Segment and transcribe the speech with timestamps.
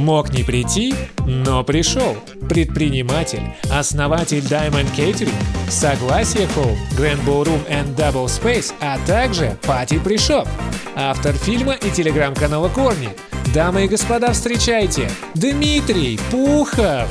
[0.00, 0.94] Мог не прийти,
[1.26, 2.16] но пришел.
[2.48, 5.30] Предприниматель, основатель Diamond Catering,
[5.68, 10.48] Согласие Home, Grand Ballroom and Double Space, а также Пати Пришоп.
[10.96, 13.10] Автор фильма и телеграм-канала Корни.
[13.54, 17.06] Дамы и господа, встречайте, Дмитрий Пухов!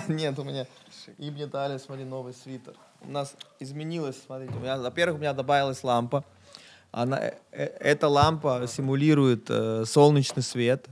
[0.08, 0.66] нет, у меня...
[1.18, 2.74] И мне дали, смотри, новый свитер.
[3.02, 4.54] У нас изменилось, смотрите.
[4.54, 6.24] Во-первых, у меня добавилась лампа.
[6.92, 10.86] Она, э, э, эта лампа симулирует э, солнечный свет.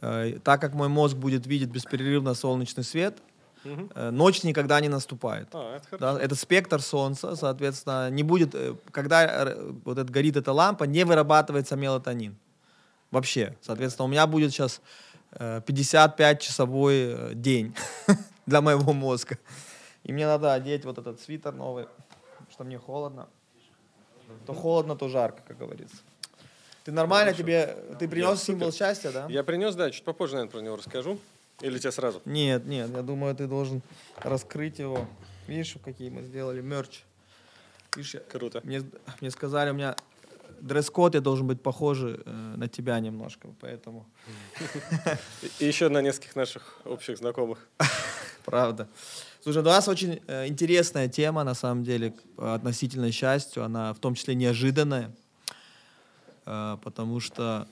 [0.00, 3.18] Э, так как мой мозг будет видеть беспрерывно солнечный свет,
[3.64, 5.48] э, ночь никогда не наступает.
[5.52, 6.18] А, это хорошо.
[6.18, 8.54] Да, это спектр солнца, соответственно, не будет,
[8.90, 12.36] когда вот это горит эта лампа, не вырабатывается мелатонин.
[13.10, 13.56] Вообще.
[13.60, 14.80] Соответственно, у меня будет сейчас
[15.38, 17.74] 55-часовой э, день
[18.46, 19.38] для моего мозга.
[20.04, 21.86] И мне надо одеть вот этот свитер новый,
[22.50, 23.28] что мне холодно.
[24.46, 25.96] То холодно, то жарко, как говорится.
[26.84, 29.26] Ты нормально тебе, ты принес символ счастья, да?
[29.28, 31.18] Я принес, да, чуть попозже, наверное, про него расскажу.
[31.60, 32.20] Или тебе сразу?
[32.24, 33.82] Нет, нет, я думаю, ты должен
[34.16, 35.06] раскрыть его.
[35.46, 37.02] Видишь, какие мы сделали мерч.
[37.94, 38.60] Видишь, Круто.
[38.64, 38.82] Мне,
[39.20, 39.94] мне сказали, у меня
[40.60, 44.06] дресс-код, я должен быть похожий э, на тебя немножко, поэтому,
[45.58, 47.68] и еще на нескольких наших общих знакомых.
[48.44, 48.88] правда.
[49.42, 54.14] Слушай, у нас очень э, интересная тема, на самом деле, относительно счастью, она в том
[54.14, 55.10] числе неожиданная,
[56.46, 57.66] э, потому что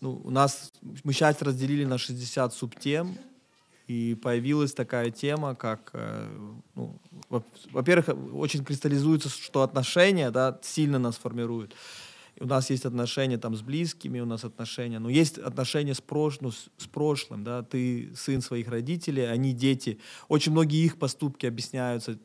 [0.00, 0.70] ну, у нас,
[1.04, 3.16] мы счастье разделили на 60 субтем,
[3.86, 6.28] и появилась такая тема, как, э,
[6.74, 6.98] ну,
[7.30, 11.74] во- во-первых, очень кристаллизуется, что отношения, да, сильно нас формируют.
[12.40, 16.40] У нас есть отношения там с близкими, у нас отношения, ну, есть отношения с, прош,
[16.40, 19.98] ну, с, с прошлым, да, ты сын своих родителей, они дети.
[20.28, 22.18] Очень многие их поступки объясняются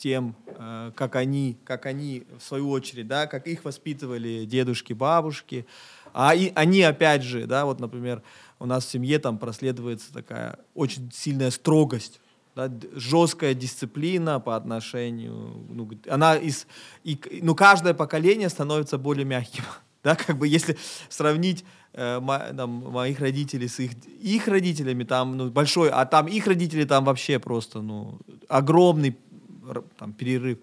[0.00, 5.66] тем, э, как они, как они, в свою очередь, да, как их воспитывали дедушки, бабушки.
[6.14, 8.22] А и, они, опять же, да, вот, например,
[8.58, 12.20] у нас в семье там проследуется такая очень сильная строгость,
[12.56, 16.66] да, жесткая дисциплина по отношению, ну, она из,
[17.04, 19.64] и, ну, каждое поколение становится более мягким,
[20.04, 20.76] да, как бы если
[21.08, 26.26] сравнить э, мо- там, моих родителей с их, их родителями, там, ну, большой, а там
[26.26, 28.18] их родители там вообще просто, ну,
[28.48, 29.16] огромный
[29.98, 30.58] там, перерыв.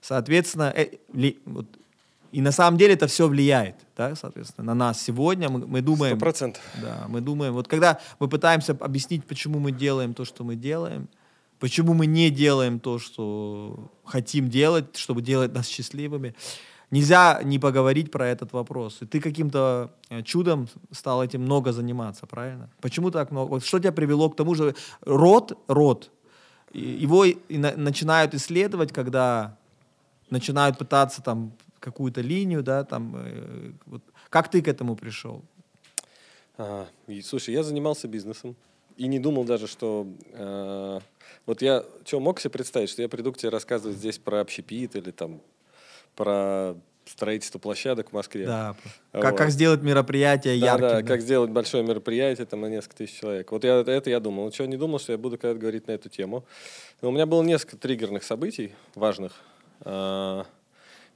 [0.00, 1.66] Соответственно, э, ли- вот,
[2.30, 5.48] и на самом деле это все влияет, да, соответственно, на нас сегодня.
[5.48, 6.62] Мы, мы думаем, Сто процентов.
[6.82, 11.08] да, мы думаем, вот когда мы пытаемся объяснить, почему мы делаем то, что мы делаем,
[11.64, 16.34] почему мы не делаем то, что хотим делать, чтобы делать нас счастливыми,
[16.90, 18.98] нельзя не поговорить про этот вопрос.
[19.00, 22.68] И ты каким-то э, чудом стал этим много заниматься, правильно?
[22.82, 23.48] Почему так много?
[23.48, 24.74] Вот что тебя привело к тому же?
[25.06, 26.10] Род, род,
[26.74, 29.56] его и на- начинают исследовать, когда
[30.28, 34.02] начинают пытаться там какую-то линию, да, там, э, вот.
[34.28, 35.42] как ты к этому пришел?
[36.58, 38.54] А, и, слушай, я занимался бизнесом
[38.96, 40.06] и не думал даже, что...
[40.32, 41.00] э,
[41.46, 44.96] вот я что, мог себе представить, что я приду к тебе рассказывать здесь про общепит
[44.96, 45.40] или там
[46.16, 46.74] про
[47.06, 48.46] строительство площадок в Москве.
[48.46, 48.76] Да.
[49.12, 49.22] Вот.
[49.22, 50.88] Как, как сделать мероприятие Да, ярким.
[50.88, 53.52] да, как сделать большое мероприятие там на несколько тысяч человек.
[53.52, 54.50] Вот я, это я думал.
[54.52, 56.44] Что, не думал, что я буду когда-то говорить на эту тему.
[57.02, 59.34] Но у меня было несколько триггерных событий важных.
[59.80, 60.46] А,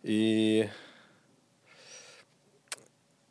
[0.03, 0.69] И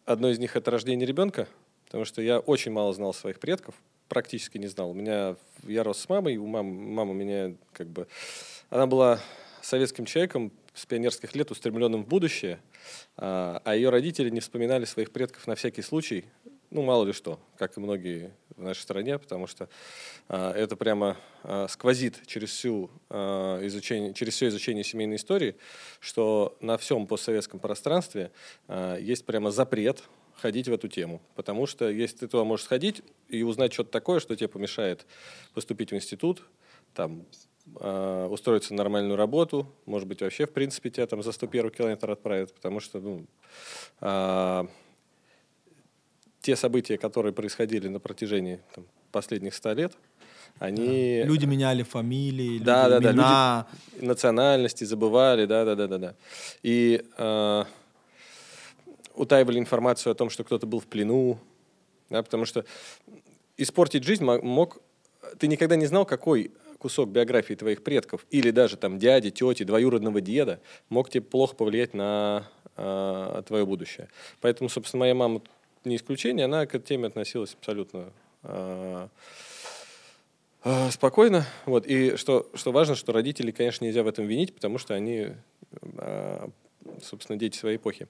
[0.06, 1.48] одно из них это рождение ребенка,
[1.86, 3.76] потому что я очень мало знал своих предков,
[4.10, 4.92] практически не знал.
[4.92, 8.08] У меня я рос с мамой, у мамы, мама меня как бы
[8.70, 9.20] она была
[9.62, 12.60] советским человеком с пионерских лет, устремленным в будущее,
[13.18, 16.26] а, а ее родители не вспоминали своих предков на всякий случай,
[16.70, 19.70] ну, мало ли что, как и многие в нашей стране, потому что
[20.28, 25.56] а, это прямо а, сквозит через, всю, а, изучение, через все изучение семейной истории,
[26.00, 28.32] что на всем постсоветском пространстве
[28.68, 30.04] а, есть прямо запрет
[30.38, 31.22] ходить в эту тему.
[31.36, 35.06] Потому что если ты туда можешь сходить и узнать что-то такое, что тебе помешает
[35.54, 36.44] поступить в институт,
[36.94, 37.26] там,
[37.76, 42.12] а, устроиться на нормальную работу, может быть, вообще, в принципе, тебя там за 101 километр
[42.12, 43.26] отправят, потому что, ну,
[44.00, 44.68] а,
[46.42, 49.94] те события, которые происходили на протяжении там, последних 100 лет,
[50.60, 51.24] они...
[51.24, 53.68] Люди меняли фамилии, Да, люди да, да, имена.
[53.96, 56.16] люди национальности забывали, да, да, да, да, да.
[56.64, 57.64] И э,
[59.18, 61.40] утаивали информацию о том, что кто-то был в плену,
[62.10, 62.66] да, потому что
[63.58, 64.80] испортить жизнь мо- мог...
[65.40, 70.22] Ты никогда не знал, какой кусок биографии твоих предков или даже там дяди, тети, двоюродного
[70.22, 70.60] деда
[70.90, 74.10] мог тебе плохо повлиять на э, твое будущее.
[74.42, 75.42] Поэтому, собственно, моя мама
[75.84, 78.12] не исключение, она к этой теме относилась абсолютно
[78.44, 79.08] э,
[80.64, 81.46] э, спокойно.
[81.66, 81.88] Вот.
[81.88, 85.30] И что, что важно, что родителей, конечно, нельзя в этом винить, потому что они
[85.82, 86.48] э,
[87.02, 88.08] собственно, дети своей эпохи.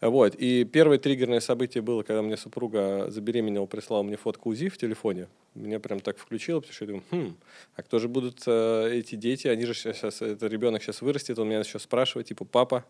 [0.00, 0.34] Вот.
[0.34, 5.28] И первое триггерное событие было, когда мне супруга забеременела, прислала мне фотку УЗИ в телефоне.
[5.54, 7.36] Меня прям так включило, потому что я думаю, хм,
[7.74, 9.48] а кто же будут э, эти дети?
[9.48, 12.84] Они же сейчас, этот ребенок сейчас вырастет, он меня сейчас спрашивает, типа, папа,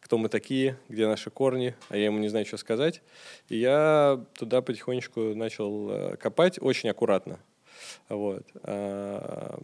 [0.00, 3.02] кто мы такие, где наши корни, а я ему не знаю, что сказать.
[3.48, 7.38] И я туда потихонечку начал э, копать очень аккуратно.
[8.08, 8.44] Вот.
[8.62, 9.58] А,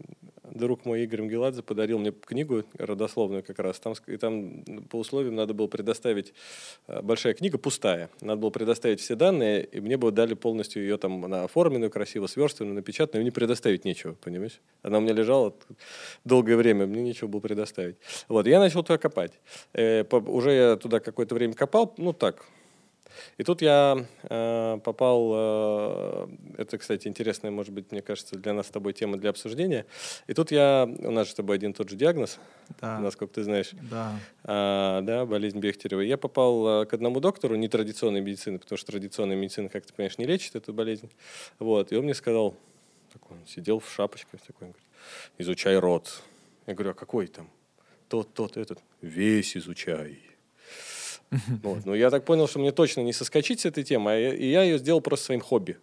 [0.55, 3.79] друг мой Игорь Мгеладзе подарил мне книгу родословную как раз.
[3.81, 6.33] Там, и там по условиям надо было предоставить,
[6.87, 10.97] э, большая книга пустая, надо было предоставить все данные, и мне бы дали полностью ее
[10.99, 14.61] там на оформленную, красиво сверстанную, напечатанную, и мне предоставить нечего, понимаешь?
[14.83, 15.55] Она у меня лежала
[16.25, 17.97] долгое время, мне нечего было предоставить.
[18.29, 19.33] Вот, я начал туда копать.
[19.73, 22.47] Э, по, уже я туда какое-то время копал, ну так,
[23.39, 26.27] и тут я э, попал, э,
[26.59, 29.87] это, кстати, интересная, может быть, мне кажется, для нас с тобой тема для обсуждения.
[30.27, 32.39] И тут я, у нас же с тобой один тот же диагноз,
[32.81, 32.99] да.
[33.01, 33.71] насколько ты знаешь.
[33.91, 34.13] Да.
[34.45, 36.01] А, да, болезнь Бехтерева.
[36.01, 40.19] Я попал э, к одному доктору нетрадиционной медицины, потому что традиционная медицина, как ты понимаешь,
[40.19, 41.11] не лечит эту болезнь.
[41.59, 42.57] Вот, и он мне сказал,
[43.13, 44.87] такой, он сидел в шапочках, такой, говорит,
[45.39, 46.23] изучай рот.
[46.67, 47.51] Я говорю, а какой там?
[48.09, 48.81] Тот, тот, этот.
[49.01, 50.21] Весь изучай.
[51.63, 51.85] Вот.
[51.85, 54.47] Но я так понял, что мне точно не соскочить с этой темы, а я, и
[54.51, 55.77] я ее сделал просто своим хобби.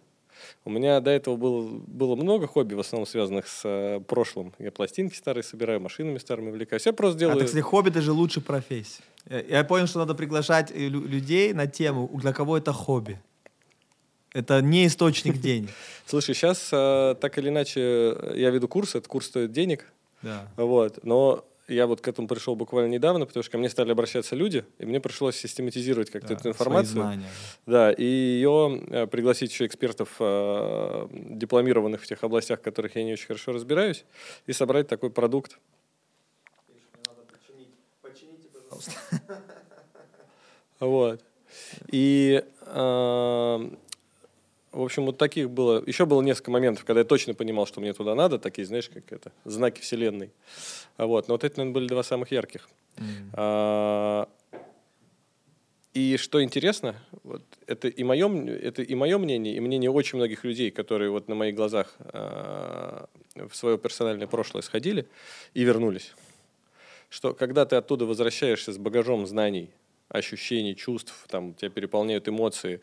[0.64, 4.52] У меня до этого было, было много хобби, в основном связанных с э, прошлым.
[4.58, 6.86] Я пластинки старые собираю, машинами старыми увлекаюсь.
[6.86, 7.36] Я просто делаю...
[7.36, 9.02] А так, если хобби даже лучше профессии.
[9.28, 13.20] Я, я понял, что надо приглашать э, людей на тему, для кого это хобби.
[14.32, 15.70] Это не источник денег.
[16.06, 19.86] Слушай, сейчас э, так или иначе я веду курс, этот курс стоит денег.
[20.22, 20.48] Да.
[20.56, 24.36] Вот, но я вот к этому пришел буквально недавно, потому что ко мне стали обращаться
[24.36, 27.22] люди, и мне пришлось систематизировать как-то да, эту информацию.
[27.66, 27.92] Да.
[27.92, 33.12] и ее э, пригласить еще экспертов, э, дипломированных в тех областях, в которых я не
[33.12, 34.04] очень хорошо разбираюсь,
[34.46, 35.58] и собрать такой продукт.
[40.80, 41.20] Вот.
[41.92, 43.70] И э,
[44.72, 45.82] в общем, вот таких было...
[45.86, 49.12] Еще было несколько моментов, когда я точно понимал, что мне туда надо, такие, знаешь, как
[49.12, 50.30] это, знаки вселенной.
[50.96, 51.28] Вот.
[51.28, 52.68] Но вот эти, наверное, были два самых ярких.
[52.96, 53.04] Mm.
[53.34, 54.28] А,
[55.92, 60.42] и что интересно, вот, это, и мое, это и мое мнение, и мнение очень многих
[60.42, 65.06] людей, которые вот на моих глазах а, в свое персональное прошлое сходили
[65.52, 66.14] и вернулись,
[67.10, 69.68] что когда ты оттуда возвращаешься с багажом знаний,
[70.12, 72.80] ощущений, чувств, там тебя переполняют эмоции,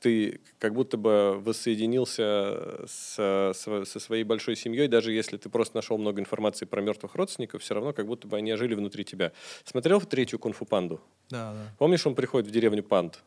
[0.00, 5.76] ты как будто бы воссоединился с, с, со своей большой семьей, даже если ты просто
[5.76, 9.32] нашел много информации про мертвых родственников, все равно как будто бы они жили внутри тебя.
[9.64, 11.00] Смотрел в третью кунфу панду?
[11.30, 11.74] Да, да.
[11.78, 13.22] Помнишь, он приходит в деревню панд?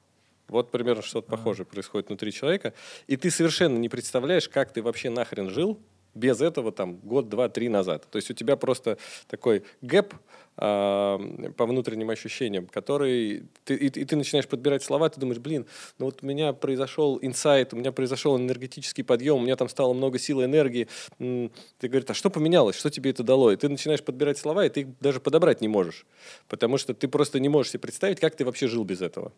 [0.47, 1.31] Вот примерно что-то а.
[1.31, 2.73] похожее происходит внутри человека.
[3.07, 5.79] И ты совершенно не представляешь, как ты вообще нахрен жил
[6.15, 8.07] без этого там год, два, три назад.
[8.09, 8.97] То есть у тебя просто
[9.27, 10.13] такой гэп
[10.57, 15.65] э, по внутренним ощущениям, который ты, и, и ты начинаешь подбирать слова, ты думаешь, блин,
[15.97, 19.93] ну вот у меня произошел инсайт, у меня произошел энергетический подъем, у меня там стало
[19.93, 20.87] много сил и энергии.
[21.17, 23.51] Ты говоришь, а что поменялось, что тебе это дало?
[23.51, 26.05] И ты начинаешь подбирать слова, и ты их даже подобрать не можешь,
[26.47, 29.31] потому что ты просто не можешь себе представить, как ты вообще жил без этого.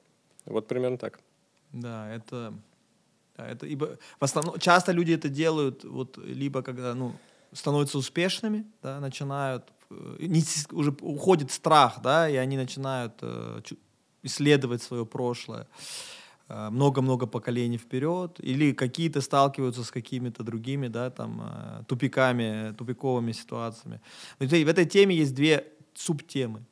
[0.45, 1.19] Вот примерно так.
[1.71, 2.53] Да, это
[3.47, 7.13] это ибо в основном часто люди это делают вот либо когда ну
[7.53, 13.61] становятся успешными, да, начинают э, не, уже уходит страх, да, и они начинают э,
[14.23, 15.67] исследовать свое прошлое
[16.47, 23.33] э, много-много поколений вперед, или какие-то сталкиваются с какими-то другими, да, там, э, тупиками, тупиковыми
[23.33, 23.99] ситуациями.
[24.39, 26.63] Но в этой теме есть две субтемы.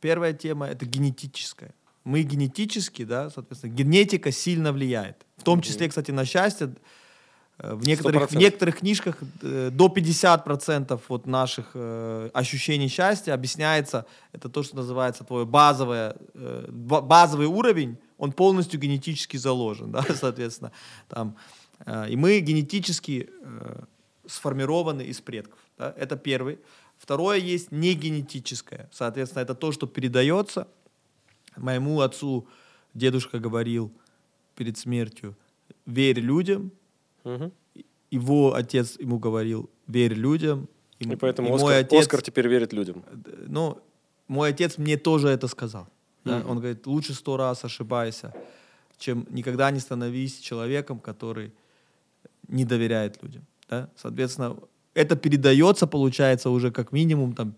[0.00, 5.26] Первая тема— это генетическая мы генетически, да, соответственно, генетика сильно влияет.
[5.36, 6.74] В том числе, кстати, на счастье.
[7.58, 14.06] Э, в некоторых, в некоторых книжках э, до 50% вот наших э, ощущений счастья объясняется,
[14.32, 20.72] это то, что называется твой базовое, э, базовый уровень, он полностью генетически заложен, да, соответственно.
[21.08, 21.36] Там,
[21.86, 23.84] э, и мы генетически э,
[24.26, 25.58] сформированы из предков.
[25.78, 26.58] Да, это первый.
[26.98, 28.88] Второе есть не генетическое.
[28.92, 30.68] Соответственно, это то, что передается,
[31.56, 32.46] Моему отцу
[32.94, 33.92] дедушка говорил
[34.56, 35.36] перед смертью,
[35.86, 36.72] верь людям.
[37.24, 37.52] Угу.
[38.10, 40.68] Его отец ему говорил, верь людям.
[40.98, 43.04] И, и поэтому и Оскар, мой отец, Оскар теперь верит людям.
[43.48, 43.78] Ну,
[44.28, 45.88] мой отец мне тоже это сказал.
[46.24, 46.42] Да?
[46.46, 48.32] Он говорит, лучше сто раз ошибайся,
[48.98, 51.52] чем никогда не становись человеком, который
[52.48, 53.44] не доверяет людям.
[53.68, 53.88] Да?
[53.96, 54.56] Соответственно,
[54.94, 57.54] это передается, получается, уже как минимум там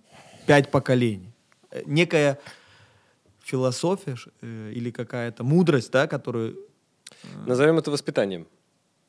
[0.46, 1.32] пять поколений.
[1.70, 2.38] Э, Некая
[3.50, 6.56] философия э, или какая-то мудрость, да, которую
[7.46, 8.46] Назовем это воспитанием.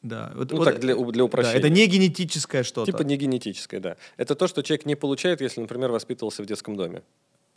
[0.04, 1.60] да, вот- Ну вот, так, для, э, для да, упрощения.
[1.60, 2.92] это не генетическое что-то.
[2.92, 3.96] Типа не генетическое, да.
[4.18, 7.02] Это то, что человек не получает, если, например, воспитывался в детском доме.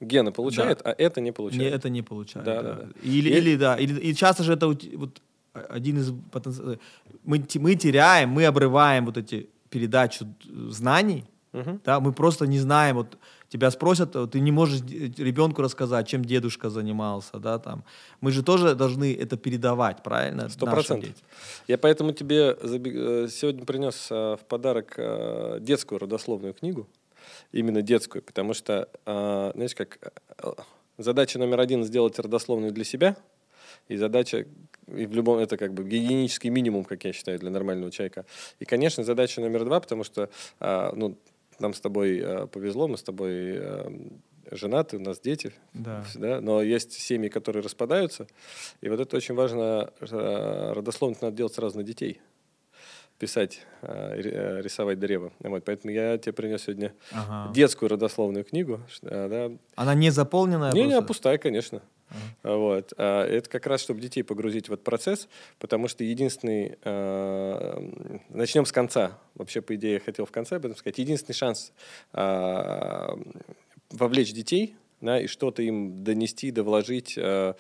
[0.00, 1.74] Гены получает, а это не Не, получает.
[1.74, 2.52] это не получается.
[2.54, 2.72] Да, да.
[2.74, 2.88] да, да.
[3.02, 5.20] Или, И- или да, или, и часто же это вот, вот
[5.52, 6.78] один из потенци-
[7.24, 11.80] мы, те- мы теряем, мы обрываем вот эти передачу э, знаний, Мгм.
[11.84, 13.18] да, мы просто не знаем, вот
[13.50, 17.84] тебя спросят, э, ты не можешь д- ребенку рассказать, чем дедушка занимался, да, там.
[18.22, 20.48] Мы же тоже должны это передавать, правильно?
[20.48, 21.10] Сто процентов.
[21.68, 26.88] Я поэтому тебе забег- э, сегодня принес э, в подарок э, детскую родословную книгу.
[27.52, 29.98] Именно детскую, потому что, э, знаешь, как
[30.42, 30.52] э,
[30.98, 33.16] задача номер один сделать родословную для себя,
[33.88, 34.46] и задача,
[34.86, 38.24] и в любом, это как бы гигиенический минимум, как я считаю, для нормального человека.
[38.60, 40.28] И, конечно, задача номер два, потому что,
[40.60, 41.16] э, ну,
[41.60, 43.90] нам с тобой э, повезло, мы с тобой э,
[44.50, 46.04] женаты, у нас дети, Да.
[46.14, 48.26] да, но есть семьи, которые распадаются,
[48.80, 52.20] и вот это очень важно, э, родословно надо делать сразу на детей,
[53.18, 55.32] писать, э, э, рисовать древо.
[55.40, 57.52] Вот, поэтому я тебе принес сегодня Ага.
[57.52, 59.56] детскую родословную книгу, э, да.
[59.76, 61.06] Она не заполненная Не, не, просто?
[61.06, 61.82] пустая, конечно.
[62.42, 62.92] Вот.
[62.96, 66.78] А Это как раз, чтобы детей погрузить в этот процесс, потому что единственный...
[66.82, 67.90] э,
[68.28, 69.18] Начнем с конца.
[69.34, 70.98] Вообще, по идее, я хотел в конце об этом сказать.
[70.98, 71.72] Единственный шанс
[72.12, 73.08] э,
[73.90, 77.54] вовлечь детей да, и что-то им донести, довложить э,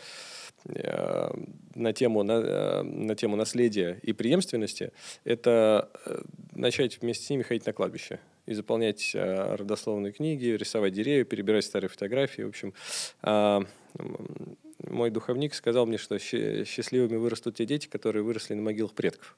[1.74, 4.92] на тему, на, на тему наследия и преемственности,
[5.24, 10.92] это э, начать вместе с ними ходить на кладбище и заполнять э, родословные книги, рисовать
[10.92, 12.42] деревья, перебирать старые фотографии.
[12.42, 12.74] В общем,
[13.22, 13.66] м,
[14.88, 19.36] мой духовник сказал мне, что счастливыми вырастут те дети, которые выросли на могилах предков.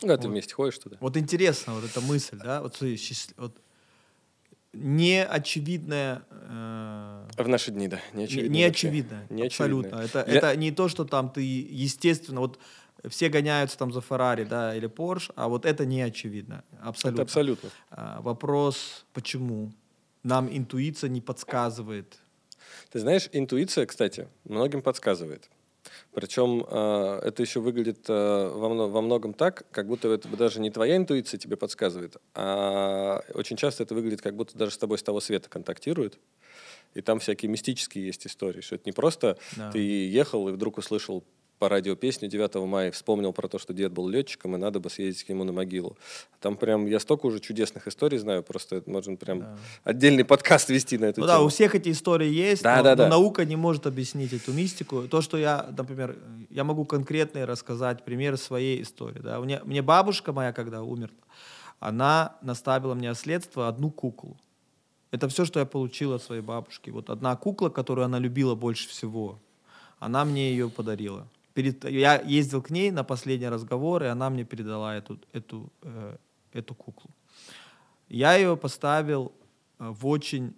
[0.00, 0.32] Ну, Когда ты Вот.
[0.32, 0.96] вместе ходишь туда.
[1.00, 3.54] Вот интересно, вот эта мысль, да, вот, смотри, счаст- вот
[4.72, 8.00] неочевидная э, В наши дни, да.
[8.12, 9.26] Не Не, очевидно.
[9.30, 9.96] не Не абсолютно.
[9.96, 12.58] Это, Для- это не то, что там ты естественно, вот
[13.08, 17.22] все гоняются там за Феррари, да, или Порш, а вот это не очевидно, абсолютно.
[17.22, 17.70] Это абсолютно.
[17.90, 19.72] А, вопрос, почему
[20.22, 22.18] нам интуиция не подсказывает?
[22.90, 25.48] Ты знаешь, интуиция, кстати, многим подсказывает.
[26.12, 30.70] Причем э, это еще выглядит э, во, во многом так, как будто это даже не
[30.70, 35.02] твоя интуиция тебе подсказывает, а очень часто это выглядит, как будто даже с тобой с
[35.02, 36.18] того света контактирует.
[36.94, 39.70] И там всякие мистические есть истории, что это не просто Да.
[39.70, 41.22] ты ехал и вдруг услышал
[41.58, 44.90] по радио песню 9 мая, вспомнил про то, что дед был летчиком, и надо бы
[44.90, 45.96] съездить к нему на могилу.
[46.40, 49.58] Там прям, я столько уже чудесных историй знаю, просто это можно прям Да.
[49.84, 51.38] отдельный подкаст вести на эту Ну тему.
[51.38, 53.08] да, у всех эти истории есть, Да, но, да, но да.
[53.08, 55.08] наука не может объяснить эту мистику.
[55.08, 56.16] То, что я, например,
[56.50, 59.18] я могу конкретно рассказать пример своей истории.
[59.20, 59.40] Да.
[59.40, 61.14] Мне, мне бабушка моя, когда умерла,
[61.80, 64.36] она наставила мне наследство одну куклу.
[65.10, 66.90] Это все, что я получил от своей бабушки.
[66.90, 69.38] Вот одна кукла, которую она любила больше всего,
[69.98, 71.26] она мне ее подарила.
[71.58, 76.16] Перед, я ездил к ней на последний разговор, и она мне передала эту, эту, э,
[76.52, 77.10] эту куклу.
[78.08, 79.32] Я ее поставил
[79.80, 80.54] э, в очень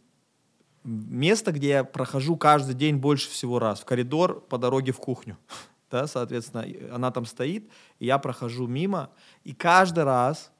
[0.84, 3.80] место, где я прохожу каждый день больше всего раз.
[3.80, 5.38] В коридор по дороге в кухню.
[5.90, 9.08] Да, соответственно, она там стоит, и я прохожу мимо,
[9.42, 10.52] и каждый раз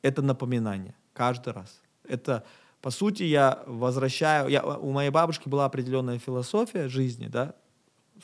[0.00, 0.94] это напоминание.
[1.12, 1.82] Каждый раз.
[2.08, 2.44] Это,
[2.80, 4.48] по сути, я возвращаю...
[4.48, 7.56] Я, у моей бабушки была определенная философия жизни, да,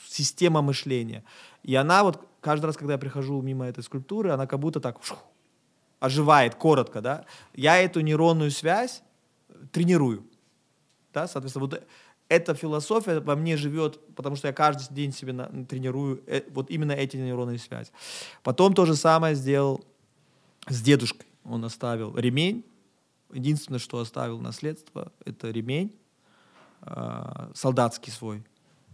[0.07, 1.23] система мышления.
[1.63, 5.03] И она вот каждый раз, когда я прихожу мимо этой скульптуры, она как будто так
[5.03, 5.23] шух,
[5.99, 7.25] оживает коротко, да.
[7.53, 9.01] Я эту нейронную связь
[9.71, 10.25] тренирую.
[11.13, 11.83] Да, соответственно, вот
[12.27, 16.69] эта философия во мне живет, потому что я каждый день себе на- тренирую э, вот
[16.71, 17.91] именно эти нейронные связи.
[18.41, 19.85] Потом то же самое сделал
[20.67, 21.27] с дедушкой.
[21.43, 22.65] Он оставил ремень.
[23.31, 25.95] Единственное, что оставил наследство, это ремень
[26.81, 28.43] а, солдатский свой,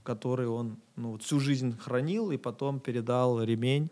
[0.09, 3.89] который он ну, всю жизнь хранил и потом передал ремень.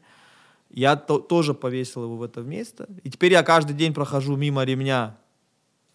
[0.72, 2.88] Я то- тоже повесил его в это место.
[3.04, 5.16] И теперь я каждый день прохожу мимо ремня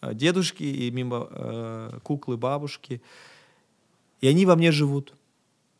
[0.00, 3.02] э, дедушки и мимо э, куклы бабушки.
[4.20, 5.12] И они во мне живут.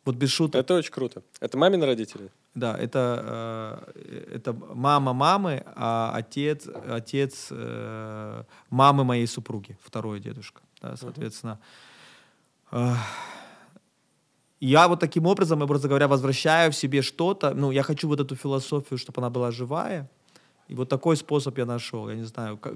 [0.03, 0.59] Вот без шуток.
[0.59, 1.21] Это очень круто.
[1.39, 2.29] Это мамины родители?
[2.53, 10.61] Да, это, э, это мама мамы, а отец, отец э, мамы моей супруги, второй дедушка.
[10.81, 11.59] Да, соответственно,
[12.71, 12.93] э,
[14.65, 17.53] я вот таким образом, образно говоря, возвращаю в себе что-то.
[17.53, 20.09] Ну, я хочу вот эту философию, чтобы она была живая.
[20.69, 22.09] И вот такой способ я нашел.
[22.09, 22.75] Я не знаю, как,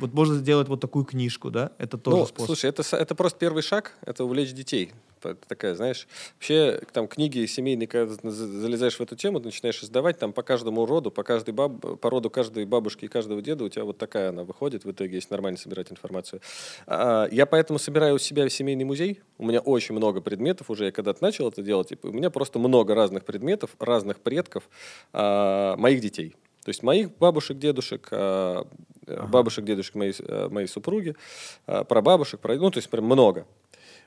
[0.00, 1.72] вот можно сделать вот такую книжку, да?
[1.78, 2.46] Это тоже ну, способ.
[2.46, 4.92] слушай, это, это просто первый шаг, это увлечь детей.
[5.24, 10.32] Это такая, знаешь, вообще там книги семейные, когда залезаешь в эту тему, начинаешь издавать, там
[10.32, 13.84] по каждому роду, по каждой баб, по роду каждой бабушки и каждого деда у тебя
[13.84, 16.40] вот такая она выходит в итоге, если нормально собирать информацию.
[16.86, 19.20] А, я поэтому собираю у себя семейный музей.
[19.38, 20.86] У меня очень много предметов уже.
[20.86, 24.68] Я когда-то начал это делать, типа, у меня просто много разных предметов, разных предков
[25.12, 26.34] а, моих детей.
[26.64, 28.66] То есть моих бабушек, дедушек, а,
[29.06, 30.14] бабушек, дедушек моей,
[30.50, 31.16] моей супруги,
[31.64, 33.46] про бабушек, про, ну, то есть прям много.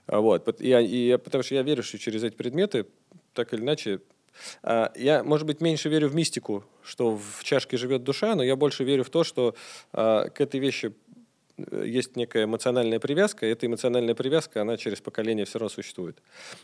[0.08, 0.62] Вот.
[0.62, 2.86] И, и, потому что я верю, что через эти предметы,
[3.34, 4.02] так или иначе,
[4.64, 8.84] я, может быть, меньше верю в мистику, что в чашке живет душа, но я больше
[8.84, 9.56] верю в то, что
[9.92, 10.94] к этой вещи
[11.58, 16.18] э, есть некая эмоциональная привязка, и эта эмоциональная привязка, она через поколение все равно существует.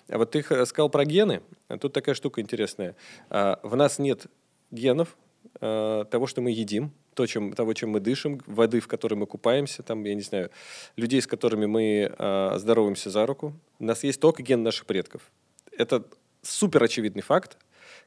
[0.08, 1.42] А вот ты сказал про гены,
[1.80, 2.96] тут такая штука интересная.
[3.30, 4.28] В нас нет
[4.72, 5.18] генов
[5.60, 9.82] того, что мы едим, то, чем, того, чем мы дышим, воды, в которой мы купаемся,
[9.82, 10.52] там, я не знаю,
[10.96, 13.54] людей, с которыми мы э, здороваемся за руку.
[13.80, 15.22] У нас есть только ген наших предков.
[15.72, 16.04] Это
[16.44, 17.58] супер очевидный факт,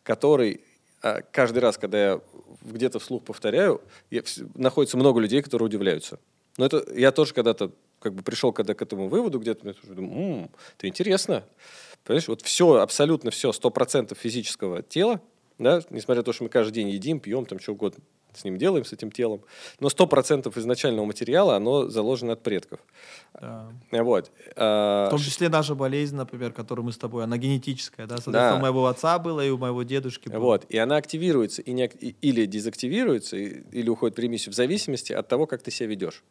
[0.04, 0.60] который
[1.02, 2.20] э, каждый раз, когда я
[2.62, 3.80] где-то вслух повторяю,
[4.10, 4.22] я,
[4.54, 6.20] находится много людей, которые удивляются.
[6.56, 10.86] Но это я тоже когда-то как бы пришел когда к этому выводу, где-то думаю, это
[10.88, 11.44] интересно.
[12.04, 15.20] Понимаешь, вот все, абсолютно все, сто процентов физического тела,
[15.60, 18.02] да, несмотря на то, что мы каждый день едим, пьем, там что угодно,
[18.32, 19.42] с ним делаем, с этим телом.
[19.78, 22.80] Но 100% изначального материала, оно заложено от предков.
[23.38, 23.70] Да.
[23.92, 24.32] Вот.
[24.56, 28.16] А, В том числе наша болезнь, например, которую мы с тобой, она генетическая, да?
[28.16, 28.56] Соответственно, да.
[28.56, 30.38] у моего отца было и у моего дедушки было.
[30.38, 30.64] Вот.
[30.70, 35.46] И она активируется и не, или дезактивируется, или уходит в ремиссию в зависимости от того,
[35.46, 36.24] как ты себя ведешь.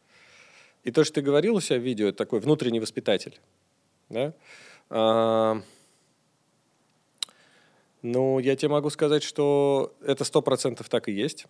[0.82, 3.38] И то, что ты говорил у себя в видео, это такой внутренний воспитатель.
[4.08, 5.62] Да?
[8.02, 11.46] Ну, я тебе могу сказать, что это сто процентов так и есть.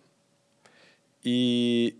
[1.23, 1.97] И,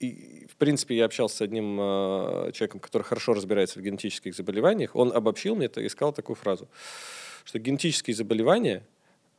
[0.00, 4.96] и в принципе, я общался с одним э, человеком, который хорошо разбирается в генетических заболеваниях.
[4.96, 6.68] Он обобщил мне это и сказал такую фразу,
[7.44, 8.84] что генетические заболевания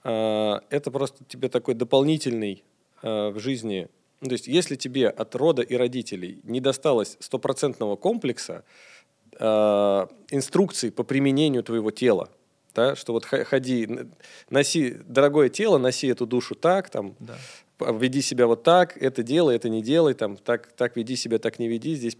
[0.03, 2.63] э, это просто тебе такой дополнительный
[3.01, 3.89] э, в жизни
[4.23, 8.63] ну, то есть, если тебе от рода и родителей не досталось стопроцентного комплекса
[9.37, 9.45] э,
[10.29, 12.29] инструкций по применению твоего тела,
[12.73, 13.87] да, что вот ходи,
[14.49, 17.37] носи дорогое тело, носи эту душу так, там, да
[17.91, 21.59] веди себя вот так, это делай, это не делай, там, так, так веди себя, так
[21.59, 22.17] не веди, здесь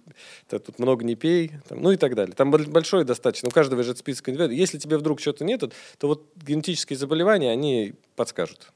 [0.48, 2.36] так, тут много не пей, там, ну и так далее.
[2.36, 4.58] Там большой достаточно, у каждого же список индивидуальный.
[4.58, 5.64] Если тебе вдруг что-то нет,
[5.98, 8.72] то вот генетические заболевания, они подскажут.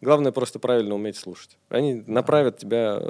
[0.00, 1.58] Главное просто правильно уметь слушать.
[1.68, 3.00] Они направят тебя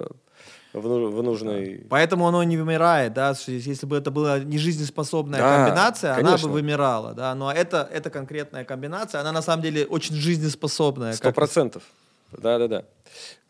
[0.72, 1.85] в, в нужный...
[1.88, 6.35] Поэтому оно не вымирает, да, если бы это была не жизнеспособная да, комбинация, конечно.
[6.35, 11.12] она бы вымирала, да, но это, это конкретная комбинация, она на самом деле очень жизнеспособная.
[11.12, 11.82] Сто процентов.
[12.38, 12.85] Да, да, да.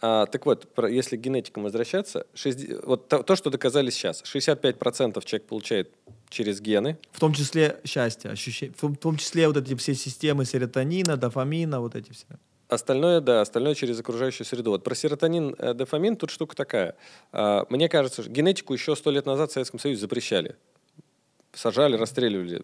[0.00, 4.22] А, так вот, про, если к генетикам возвращаться, 60, вот то, то, что доказали сейчас,
[4.24, 5.92] 65% человек получает
[6.28, 6.98] через гены.
[7.12, 11.94] В том числе счастье, ощущение, в том числе вот эти все системы серотонина, дофамина, вот
[11.94, 12.26] эти все.
[12.72, 14.70] Остальное, да, остальное через окружающую среду.
[14.70, 16.96] Вот про серотонин, э, дофамин тут штука такая.
[17.30, 20.56] А, мне кажется, генетику еще сто лет назад в Советском Союзе запрещали.
[21.52, 22.62] Сажали, расстреливали.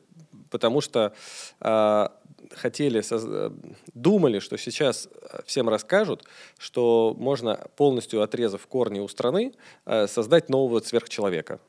[0.50, 1.12] Потому что
[1.60, 2.18] а,
[2.54, 3.50] хотели, э,
[3.94, 6.24] думали, что сейчас э, всем расскажут,
[6.56, 9.52] что можно полностью отрезав корни у страны,
[9.84, 11.60] э, создать нового сверхчеловека.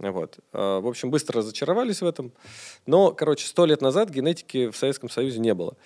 [0.00, 0.38] Вот.
[0.52, 2.32] В общем, быстро разочаровались в этом.
[2.84, 5.76] Но, короче, сто лет назад генетики в Советском Союзе не было.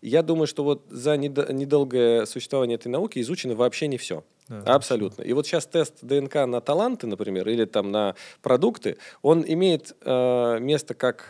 [0.00, 4.24] Я думаю, что вот за недолгое существование этой науки изучено вообще не все.
[4.48, 5.22] Да, Абсолютно.
[5.22, 10.58] И вот сейчас тест ДНК на таланты, например, или там на продукты, он имеет э,
[10.60, 11.26] место как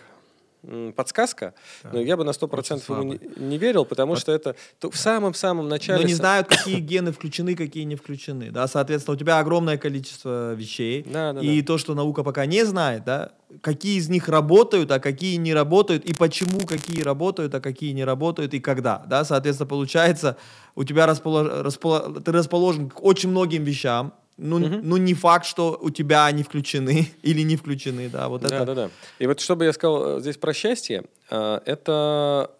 [0.97, 1.91] подсказка, да.
[1.93, 4.21] но я бы на 100% ему не, не верил, потому Под...
[4.21, 6.03] что это в самом-самом начале...
[6.03, 8.51] Но не знают, какие гены включены, какие не включены.
[8.51, 8.67] Да?
[8.67, 11.05] Соответственно, у тебя огромное количество вещей.
[11.05, 11.67] Да, да, и да.
[11.67, 16.05] то, что наука пока не знает, да, какие из них работают, а какие не работают,
[16.05, 19.05] и почему какие работают, а какие не работают, и когда.
[19.07, 19.25] Да?
[19.25, 20.37] Соответственно, получается,
[20.75, 21.49] у тебя располож...
[21.49, 22.23] Располож...
[22.25, 24.81] ты расположен к очень многим вещам, ну, угу.
[24.83, 28.65] ну не факт, что у тебя они включены или не включены, да, вот да, это.
[28.65, 32.53] Да, да, И вот чтобы я сказал э, здесь про счастье, э, это,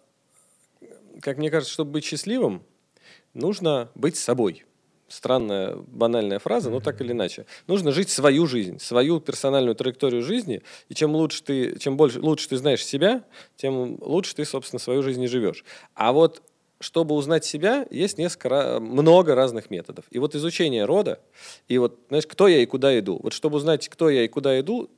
[1.21, 2.63] как мне кажется, чтобы быть счастливым,
[3.33, 4.65] нужно быть собой.
[5.07, 7.47] Странная, банальная фраза, но так или иначе.
[7.67, 10.61] Нужно жить свою жизнь, свою персональную траекторию жизни,
[10.91, 13.25] и чем лучше ты, чем больше, лучше ты знаешь себя,
[13.57, 15.65] тем лучше ты, собственно, свою жизнь и живешь.
[15.95, 16.43] А вот
[16.81, 20.05] чтобы узнать себя, есть несколько, много разных методов.
[20.11, 21.21] И вот изучение рода,
[21.67, 23.19] и вот, знаешь, кто я и куда иду.
[23.23, 24.89] Вот чтобы узнать, кто я и куда иду,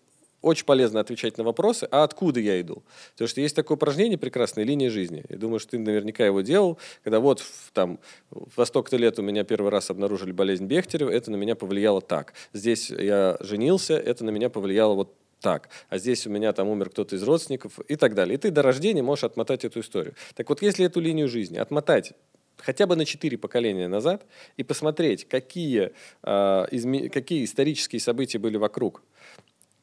[0.43, 2.83] очень полезно отвечать на вопросы, а откуда я иду.
[3.13, 5.23] Потому что есть такое упражнение прекрасное «Линия жизни».
[5.29, 7.99] Я думаю, что ты наверняка его делал, когда вот там
[8.31, 12.33] во столько-то лет у меня первый раз обнаружили болезнь Бехтерева, это на меня повлияло так.
[12.53, 16.91] Здесь я женился, это на меня повлияло вот так, а здесь у меня там умер
[16.91, 18.35] кто-то из родственников и так далее.
[18.35, 20.15] И ты до рождения можешь отмотать эту историю.
[20.35, 22.13] Так вот, если эту линию жизни отмотать
[22.57, 24.27] хотя бы на четыре поколения назад
[24.57, 29.03] и посмотреть, какие, э, изме- какие исторические события были вокруг,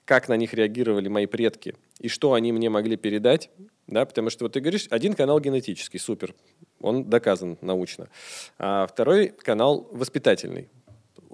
[0.06, 3.50] как на них реагировали мои предки и что они мне могли передать,
[3.88, 6.34] да, потому что вот ты говоришь, один канал генетический, супер,
[6.80, 8.10] он доказан научно,
[8.58, 10.70] а второй канал воспитательный,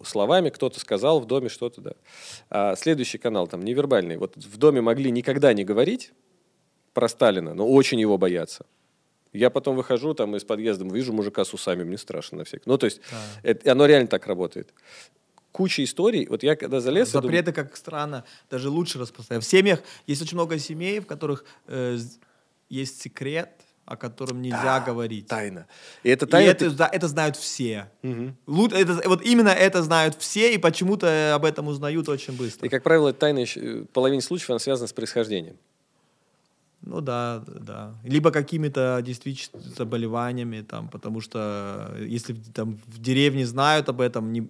[0.03, 1.93] словами кто-то сказал в доме что-то, да.
[2.49, 6.11] А следующий канал там невербальный, вот в доме могли никогда не говорить
[6.93, 8.65] про Сталина, но очень его бояться.
[9.33, 12.63] Я потом выхожу там из подъезда, вижу мужика с усами, мне страшно на всякий.
[12.67, 13.01] Ну, то есть,
[13.41, 14.73] это, оно реально так работает.
[15.51, 16.27] Куча историй.
[16.27, 17.13] Вот я когда залез...
[17.13, 19.43] я думаю, Запреты, как странно, даже лучше распространяют.
[19.43, 21.97] В семьях есть очень много семей, в которых э,
[22.69, 23.49] есть секрет,
[23.85, 25.27] о котором нельзя говорить.
[25.27, 25.67] Тайна.
[26.03, 26.49] И это И тайна...
[26.51, 27.91] это, ты- да, это знают все.
[28.47, 32.65] Лу- это- вот именно это знают все, и почему-то об этом узнают очень быстро.
[32.65, 35.57] И, как правило, тайна еще- э, в половине случаев она связана с происхождением.
[36.85, 37.95] Ну да, да.
[38.03, 44.01] Либо какими-то действительно заболеваниями, там, потому что э, если в- там в деревне знают об
[44.01, 44.47] этом, не,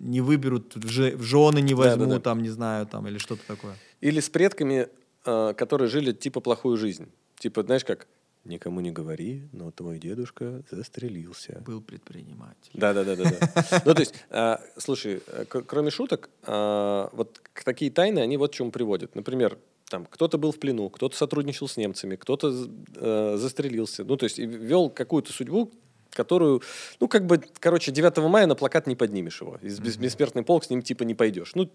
[0.00, 2.20] не выберут, в же- в жены не Да, да, возьмут, да.
[2.20, 3.74] там, не знаю, там, или что-то такое.
[4.00, 4.88] Или с предками,
[5.24, 7.06] э, которые жили типа плохую жизнь.
[7.38, 8.06] Типа, знаешь как,
[8.46, 11.62] никому не говори, но твой дедушка застрелился.
[11.66, 12.70] Был предприниматель.
[12.74, 13.82] Да, да, да, да, да.
[13.84, 18.52] Ну, то есть, а, слушай, э, к- кроме шуток, а, вот такие тайны, они вот
[18.52, 19.14] к чему приводят.
[19.14, 22.52] Например, там кто-то был в плену, кто-то сотрудничал с немцами, кто-то
[22.96, 24.04] э, застрелился.
[24.04, 25.70] Ну, то есть, вел какую-то судьбу,
[26.10, 26.62] которую,
[26.98, 29.58] ну, как бы, короче, 9 мая на плакат не поднимешь его.
[29.62, 31.52] Из бес- бессмертный полк с ним типа не пойдешь.
[31.54, 31.70] Ну,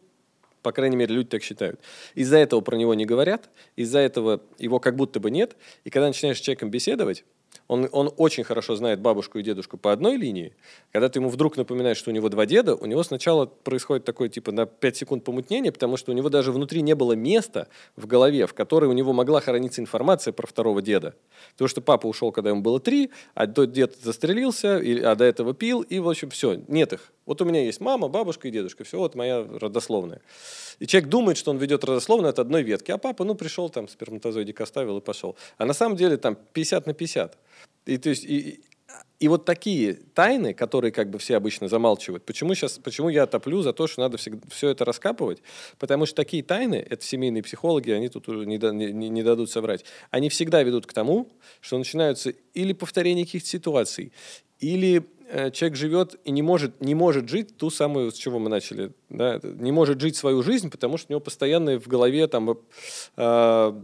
[0.62, 1.80] по крайней мере, люди так считают.
[2.16, 5.56] Из-за этого про него не говорят, из-за этого его как будто бы нет.
[5.84, 7.24] И когда начинаешь с человеком беседовать,
[7.72, 10.54] он, он очень хорошо знает бабушку и дедушку по одной линии.
[10.92, 14.28] Когда ты ему вдруг напоминаешь, что у него два деда, у него сначала происходит такое
[14.28, 18.08] типа на 5 секунд помутнение, потому что у него даже внутри не было места в
[18.08, 21.16] голове, в которой у него могла храниться информация про второго деда.
[21.54, 25.24] Потому что папа ушел, когда ему было три, а тот дед застрелился, и- а до
[25.24, 27.14] этого пил, и, в общем, все, нет их.
[27.26, 30.20] Вот у меня есть мама, бабушка и дедушка, все, вот моя родословная.
[30.80, 33.88] И человек думает, что он ведет родословную от одной ветки, а папа, ну, пришел там,
[33.88, 35.38] сперматозоидик оставил и пошел.
[35.58, 37.38] А на самом деле там 50 на 50.
[37.86, 38.62] И, то есть, и,
[39.20, 43.62] и- вот такие тайны, которые как бы все обычно замалчивают, почему, сейчас, почему я топлю
[43.62, 45.42] за то, что надо все это раскапывать?
[45.80, 50.30] Потому что такие тайны, это семейные психологи, они тут не, не- не- дадут соврать, они
[50.30, 51.30] всегда ведут к тому,
[51.62, 54.12] что начинаются или повторение каких-то ситуаций,
[54.60, 58.50] или э, человек живет и не может, не может жить ту самую, с чего мы
[58.50, 62.58] начали, да, не может жить свою жизнь, потому что у него постоянно в голове там
[63.18, 63.84] э,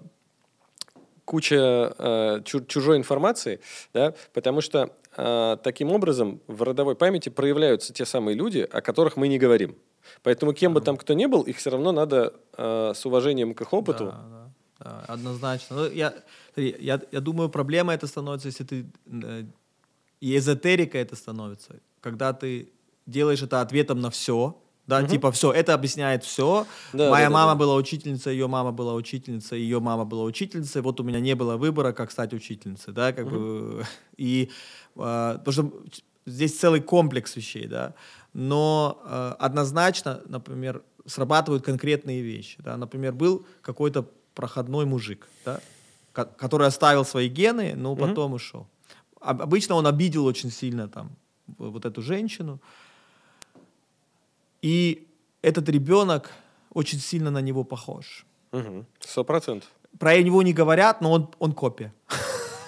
[1.28, 3.60] куча э, чу- чужой информации,
[3.94, 9.18] да, потому что э, таким образом в родовой памяти проявляются те самые люди, о которых
[9.18, 9.76] мы не говорим.
[10.24, 13.62] Поэтому кем бы там кто ни был, их все равно надо э, с уважением к
[13.62, 14.06] их опыту.
[14.06, 15.76] Да, да, да, однозначно.
[15.76, 16.14] Ну, я,
[16.56, 18.86] я, я думаю, проблема это становится, если ты...
[19.06, 19.44] э,
[20.22, 22.70] И эзотерика это становится, когда ты
[23.06, 24.54] делаешь это ответом на все,
[24.88, 26.66] да, типа все, это объясняет все.
[26.94, 27.56] Да, Моя да, мама да.
[27.60, 30.82] была учительница, ее мама была учительница, ее мама была учительницей.
[30.82, 33.86] Вот у меня не было выбора, как стать учительницей, да, как бы.
[34.18, 34.50] И
[34.96, 35.72] а, потому что
[36.26, 37.94] здесь целый комплекс вещей, да.
[38.34, 42.78] Но а, однозначно, например, срабатывают конкретные вещи, да.
[42.78, 45.60] Например, был какой-то проходной мужик, да,
[46.14, 48.68] ко- который оставил свои гены, но потом ушел.
[49.20, 51.10] Об- Обычно он обидел очень сильно там
[51.58, 52.60] вот эту женщину.
[54.62, 55.08] И
[55.42, 56.32] этот ребенок
[56.74, 58.26] очень сильно на него похож.
[59.00, 59.70] Сто процентов.
[60.00, 61.94] Про него не говорят, но он, он копия.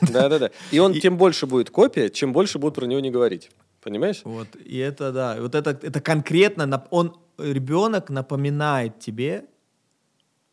[0.02, 0.50] Да-да-да.
[0.72, 3.52] И он тем больше будет копия, чем больше будут про него не говорить.
[3.82, 4.22] Понимаешь?
[4.24, 4.48] Вот.
[4.56, 9.46] И это, да, вот это, это конкретно, он, ребенок напоминает тебе,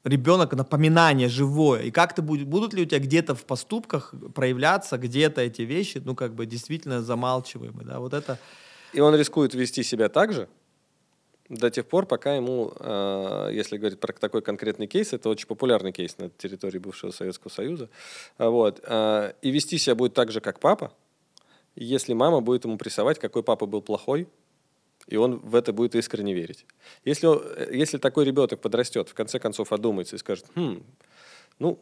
[0.05, 1.83] ребенок напоминание живое.
[1.83, 6.01] И как ты будет, будут ли у тебя где-то в поступках проявляться где-то эти вещи,
[6.05, 8.39] ну, как бы действительно замалчиваемые, да, вот это...
[8.93, 10.49] И он рискует вести себя так же
[11.49, 15.93] до тех пор, пока ему, э, если говорить про такой конкретный кейс, это очень популярный
[15.93, 17.89] кейс на территории бывшего Советского Союза,
[18.39, 20.93] а, вот, э, и вести себя будет так же, как папа,
[21.75, 24.29] если мама будет ему прессовать, какой папа был плохой,
[25.07, 26.67] и он в это будет искренне верить.
[27.05, 30.83] Если, э, если такой ребенок подрастет, в конце концов одумается и скажет, «Хм,
[31.59, 31.79] ну,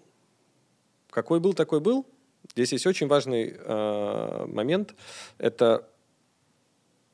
[1.11, 2.07] какой был, такой был.
[2.53, 4.95] Здесь есть очень важный э, момент.
[5.39, 5.89] Это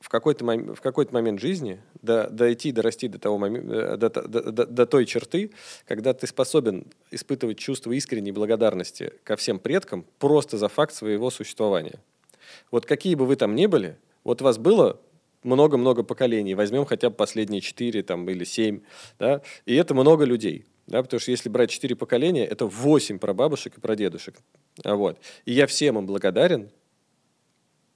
[0.01, 4.09] в какой-то, мом- в какой-то момент жизни до- дойти, дорасти до, того момен- э, до,
[4.09, 5.51] до- до- до той черты,
[5.87, 11.99] когда ты способен испытывать чувство искренней благодарности ко всем предкам просто за факт своего существования.
[12.71, 14.99] Вот какие бы вы там ни были, вот вас было
[15.43, 18.81] много-много поколений, возьмем хотя бы последние четыре там, или семь,
[19.19, 20.65] да, и это много людей.
[20.87, 24.35] Да, потому что если брать четыре поколения, это восемь прабабушек и прадедушек.
[24.83, 25.19] Вот.
[25.45, 26.69] И я всем им благодарен.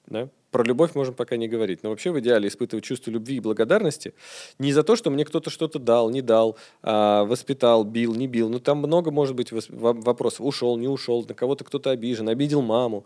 [0.07, 0.29] Да?
[0.51, 1.83] Про любовь можем пока не говорить.
[1.83, 4.13] Но вообще в идеале испытывать чувство любви и благодарности
[4.59, 8.49] не за то, что мне кто-то что-то дал, не дал, а, воспитал, бил, не бил.
[8.49, 10.41] Ну, там много может быть вопросов.
[10.41, 13.05] Ушел, не ушел, на кого-то кто-то обижен, обидел маму.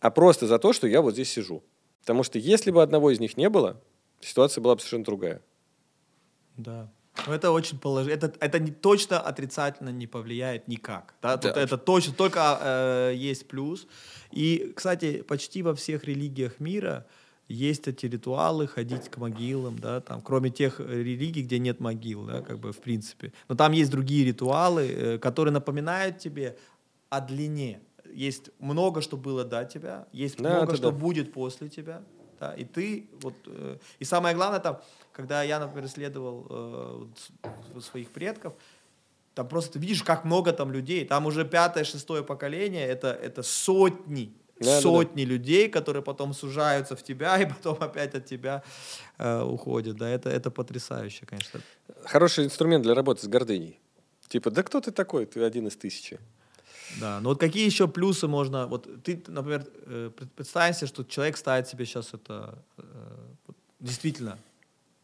[0.00, 1.62] А просто за то, что я вот здесь сижу.
[2.00, 3.80] Потому что если бы одного из них не было,
[4.20, 5.42] ситуация была бы совершенно другая.
[6.56, 6.90] Да.
[7.26, 8.26] Ну, это очень положительно.
[8.26, 11.14] Это, это не, точно отрицательно не повлияет никак.
[11.22, 11.36] Да?
[11.36, 11.60] Тут да.
[11.60, 13.86] Это точно, только э, есть плюс.
[14.30, 17.06] И, кстати, почти во всех религиях мира
[17.48, 22.42] есть эти ритуалы, ходить к могилам, да, там, кроме тех религий, где нет могил, да,
[22.42, 23.32] как бы в принципе.
[23.48, 26.58] Но там есть другие ритуалы, э, которые напоминают тебе
[27.08, 27.80] о длине.
[28.12, 30.96] Есть много, что было до тебя, есть да, много, что да.
[30.96, 32.02] будет после тебя,
[32.40, 34.80] да, и ты вот, э, и самое главное там,
[35.12, 38.54] когда я, например, исследовал э, своих предков,
[39.34, 41.04] там просто ты видишь, как много там людей.
[41.04, 45.34] Там уже пятое, шестое поколение, это, это сотни, да, сотни да, да.
[45.34, 48.62] людей, которые потом сужаются в тебя и потом опять от тебя
[49.18, 49.96] э, уходят.
[49.96, 51.60] Да, это, это потрясающе, конечно.
[52.04, 53.78] Хороший инструмент для работы с гордыней.
[54.28, 55.24] Типа, да кто ты такой?
[55.26, 56.18] Ты один из тысячи.
[57.00, 58.66] Да, но вот какие еще плюсы можно...
[58.66, 62.58] Вот ты, например, э, представь себе, что человек ставит себе сейчас это...
[62.78, 62.82] Э,
[63.80, 64.38] действительно,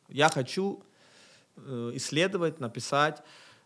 [0.09, 0.83] я хочу
[1.57, 3.23] э, исследовать, написать,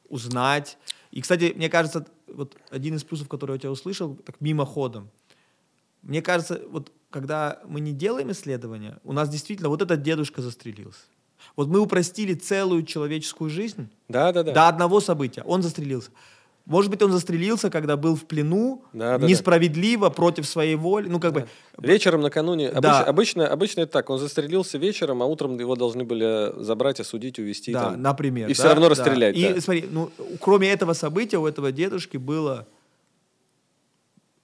[0.09, 0.79] узнать.
[1.11, 5.11] И, кстати, мне кажется, вот один из плюсов, который я тебя услышал, так мимоходом.
[6.03, 11.01] Мне кажется, вот когда мы не делаем исследования, у нас действительно вот этот дедушка застрелился.
[11.57, 14.53] Вот мы упростили целую человеческую жизнь да, да, да.
[14.53, 15.43] до одного события.
[15.43, 16.11] Он застрелился.
[16.69, 20.15] Может быть, он застрелился, когда был в плену, да, да, несправедливо, да.
[20.15, 21.09] против своей воли.
[21.09, 21.41] Ну, как да.
[21.41, 21.49] бы...
[21.79, 22.71] Вечером накануне.
[22.71, 23.01] Да.
[23.01, 24.11] Обычно, обычно, обычно это так.
[24.11, 27.73] Он застрелился вечером, а утром его должны были забрать, осудить, увезти.
[27.73, 28.51] Да, там, например.
[28.51, 29.35] И да, все равно расстрелять.
[29.35, 29.41] Да.
[29.41, 29.61] И да.
[29.63, 32.69] смотри, ну, кроме этого события, у этого дедушки было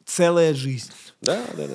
[0.06, 0.92] целая жизнь.
[1.20, 1.66] Да, да,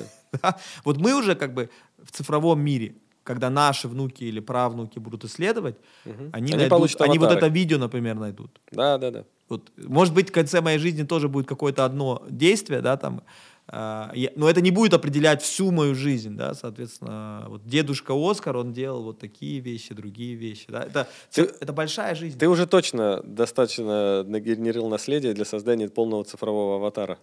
[0.42, 0.58] да.
[0.84, 1.70] Вот мы уже как бы
[2.02, 6.30] в цифровом мире когда наши внуки или правнуки будут исследовать, угу.
[6.32, 8.60] они, они, найдут, они вот это видео, например, найдут.
[8.70, 9.24] Да, да, да.
[9.48, 13.22] Вот, может быть, в конце моей жизни тоже будет какое-то одно действие, да, там,
[13.66, 18.56] э, я, но это не будет определять всю мою жизнь, да, соответственно, вот дедушка Оскар,
[18.56, 22.38] он делал вот такие вещи, другие вещи, да, это, ты, это большая жизнь.
[22.38, 27.18] Ты уже точно достаточно нагенерил наследие для создания полного цифрового аватара.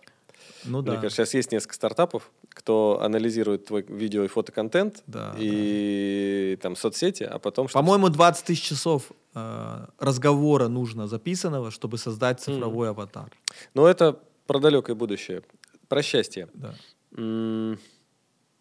[0.65, 0.95] Ну да.
[0.95, 6.61] Кажется, сейчас есть несколько стартапов, кто анализирует твой видео и фотоконтент да, и да.
[6.61, 7.67] там соцсети, а потом...
[7.67, 12.91] По-моему, 20 тысяч часов э, разговора нужно записанного, чтобы создать цифровой mm.
[12.91, 13.31] аватар.
[13.73, 15.43] Но это про далекое будущее.
[15.87, 16.49] Про счастье.
[16.53, 16.75] Да.
[17.11, 17.77] Mm.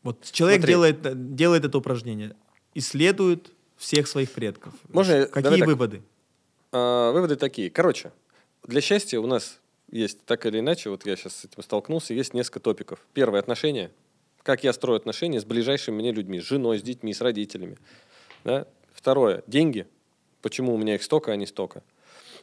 [0.03, 2.37] Вот человек делает, делает это упражнение,
[2.75, 4.73] исследует всех своих предков.
[4.89, 6.03] Можно, Какие выводы?
[6.73, 7.71] А, выводы такие.
[7.71, 8.13] Короче,
[8.63, 12.35] для счастья у нас есть так или иначе, вот я сейчас с этим столкнулся, есть
[12.35, 13.07] несколько топиков.
[13.15, 13.91] Первое– отношения.
[14.43, 17.79] Как я строю отношения с ближайшими мне людьми, с женой, с детьми, с родителями.
[18.45, 18.67] Да?
[18.93, 19.87] Второе– деньги.
[20.43, 21.83] Почему у меня их столько, а не столько.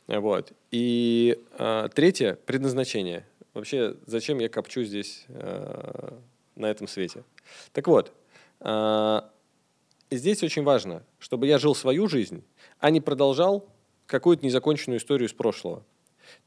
[0.07, 0.51] Вот.
[0.71, 3.25] И а, третье– предназначение.
[3.53, 6.19] Вообще, зачем я копчу здесь а,
[6.55, 7.23] на этом свете?
[7.71, 8.11] Так вот,
[8.59, 9.29] а,
[10.11, 12.43] здесь очень важно, чтобы я жил свою жизнь,
[12.79, 13.69] а не продолжал
[14.05, 15.83] какую-то незаконченную историю из прошлого.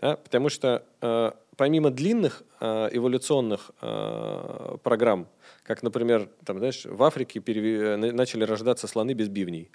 [0.01, 0.17] Да?
[0.17, 5.29] Потому что э, помимо длинных э, эволюционных э, программ,
[5.63, 7.65] как, например, там, знаешь, в Африке перев...
[7.65, 9.71] Э, начали рождаться слоны без бивней,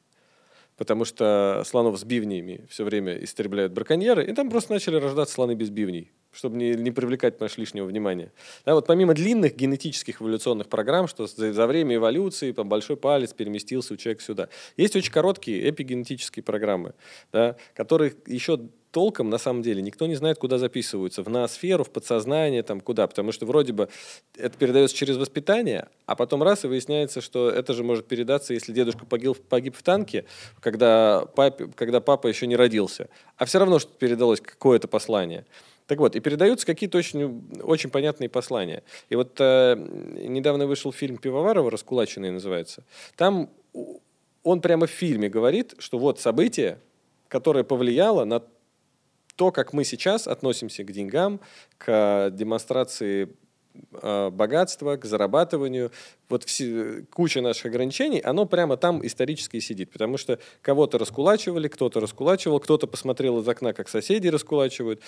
[0.77, 5.53] потому что слонов с бивнями все время истребляют браконьеры, и там просто начали рождаться слоны
[5.55, 8.31] без бивней, чтобы не, не привлекать понимаешь, лишнего внимания.
[8.65, 13.33] Да, вот помимо длинных генетических эволюционных программ, что за, за время эволюции там, большой палец
[13.33, 16.93] переместился у человека сюда, есть очень короткие эпигенетические программы,
[17.31, 18.59] да, которые еще
[18.91, 21.23] толком, на самом деле, никто не знает, куда записываются.
[21.23, 23.07] В ноосферу, в подсознание, там куда.
[23.07, 23.89] Потому что вроде бы
[24.37, 28.73] это передается через воспитание, а потом раз и выясняется, что это же может передаться, если
[28.73, 30.25] дедушка погиб, погиб в танке,
[30.59, 33.09] когда, папе, когда папа еще не родился.
[33.37, 35.45] А все равно, что передалось какое-то послание.
[35.87, 38.83] Так вот, и передаются какие-то очень, очень понятные послания.
[39.09, 42.83] И вот э, недавно вышел фильм Пивоварова «Раскулаченный» называется.
[43.15, 43.49] Там
[44.43, 46.79] он прямо в фильме говорит, что вот событие,
[47.27, 48.41] которое повлияло на
[49.35, 51.39] то, как мы сейчас относимся к деньгам,
[51.77, 53.29] к демонстрации
[54.01, 55.91] э, богатства, к зарабатыванию,
[56.29, 61.99] вот все, куча наших ограничений, оно прямо там исторически сидит, потому что кого-то раскулачивали, кто-то
[61.99, 65.01] раскулачивал, кто-то посмотрел из окна, как соседи раскулачивают,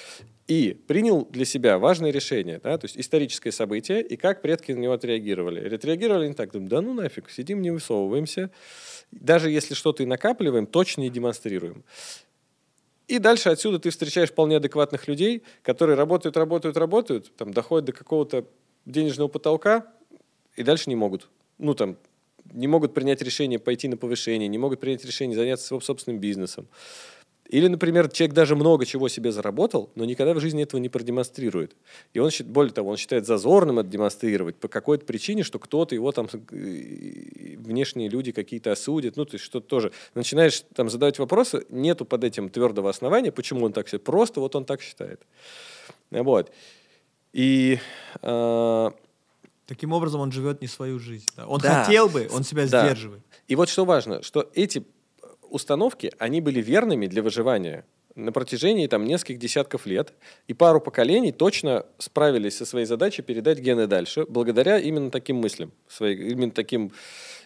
[0.48, 4.80] и принял для себя важное решение, да, то есть историческое событие, и как предки на
[4.80, 5.74] него отреагировали.
[5.74, 8.52] Отреагировали не так, думаю, да ну нафиг, сидим, не высовываемся,
[9.12, 11.84] даже если что-то и накапливаем, точно не демонстрируем.
[13.08, 17.92] И дальше отсюда ты встречаешь вполне адекватных людей, которые работают, работают, работают, там, доходят до
[17.92, 18.46] какого-то
[18.86, 19.88] денежного потолка
[20.56, 21.30] и дальше не могут.
[21.58, 21.98] Ну, там,
[22.52, 26.68] не могут принять решение пойти на повышение, не могут принять решение заняться своим собственным бизнесом.
[27.50, 31.76] Или, например, человек даже много чего себе заработал, но никогда в жизни этого не продемонстрирует.
[32.14, 36.12] И он, более того, он считает зазорным это демонстрировать по какой-то причине, что кто-то его
[36.12, 39.92] там, э, внешние люди какие-то осудят, ну, то есть что-то тоже.
[40.16, 44.56] Начинаешь там задавать вопросы, нету под этим твердого основания, почему он так считает, просто вот
[44.56, 45.22] он так считает.
[46.12, 46.52] Вот.
[47.34, 47.80] И
[48.22, 48.92] э,
[49.66, 51.30] Таким образом, он живет не свою жизнь.
[51.38, 51.48] Да?
[51.48, 51.84] Он да.
[51.86, 52.86] хотел бы, он себя да.
[52.86, 53.24] сдерживает.
[53.48, 54.86] И вот что важно, что эти
[55.54, 57.86] установки, они были верными для выживания
[58.16, 60.14] на протяжении там, нескольких десятков лет,
[60.48, 65.72] и пару поколений точно справились со своей задачей передать гены дальше, благодаря именно таким мыслям,
[65.88, 66.92] своей, именно таким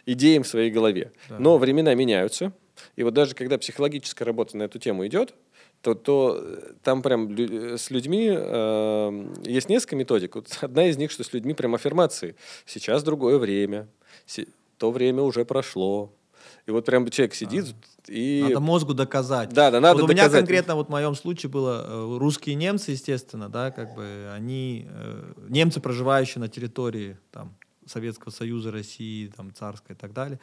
[0.06, 1.12] идеям в своей голове.
[1.30, 1.39] Да.
[1.39, 2.52] Но времена меняются,
[2.96, 5.34] и вот даже когда психологическая работа на эту тему идет,
[5.82, 7.38] то, то э, там прям
[7.78, 10.36] с людьми э, есть несколько методик.
[10.36, 12.36] Вот одна из них, что с людьми прям аффирмации.
[12.65, 13.88] Сейчас другое время,
[14.78, 16.12] то время уже прошло.
[16.67, 18.12] И вот прям человек сидит а.
[18.12, 18.41] и...
[18.43, 19.49] Надо мозгу доказать.
[19.53, 20.30] Да, да, надо вот доказать.
[20.30, 24.30] У меня конкретно вот в моем случае было э, русские немцы, естественно, да, как бы
[24.36, 30.41] они, э, немцы, проживающие на территории там, Советского Союза, России, там, Царской и так далее,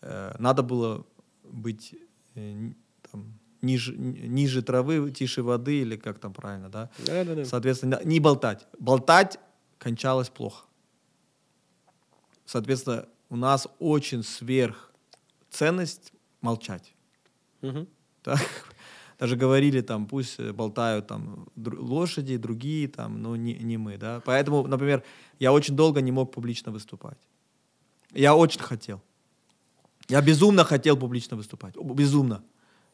[0.00, 1.04] э, надо было
[1.44, 1.94] быть
[2.34, 6.88] там, ниже, ниже травы, тише воды, или как там правильно, да?
[7.04, 7.44] Да, да, да.
[7.44, 8.66] Соответственно, не болтать.
[8.78, 9.38] Болтать
[9.78, 10.64] кончалось плохо.
[12.46, 14.91] Соответственно, у нас очень сверх
[15.52, 16.94] ценность молчать.
[17.62, 17.86] Угу.
[18.22, 18.40] Так?
[19.18, 24.20] Даже говорили там, пусть болтают там лошади, другие там, но не, не мы, да.
[24.24, 25.04] Поэтому, например,
[25.38, 27.18] я очень долго не мог публично выступать.
[28.12, 29.00] Я очень хотел.
[30.08, 31.76] Я безумно хотел публично выступать.
[31.76, 32.42] Безумно.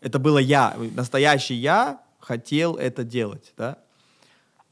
[0.01, 3.79] Это было я, настоящий я хотел это делать, да.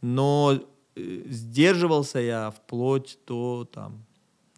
[0.03, 0.61] Но
[0.95, 4.05] э, сдерживался я вплоть до там,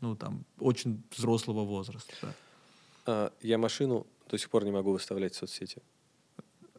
[0.01, 2.13] ну там очень взрослого возраста.
[2.23, 2.35] Да.
[3.09, 5.81] А, я машину до сих пор не могу выставлять в соцсети.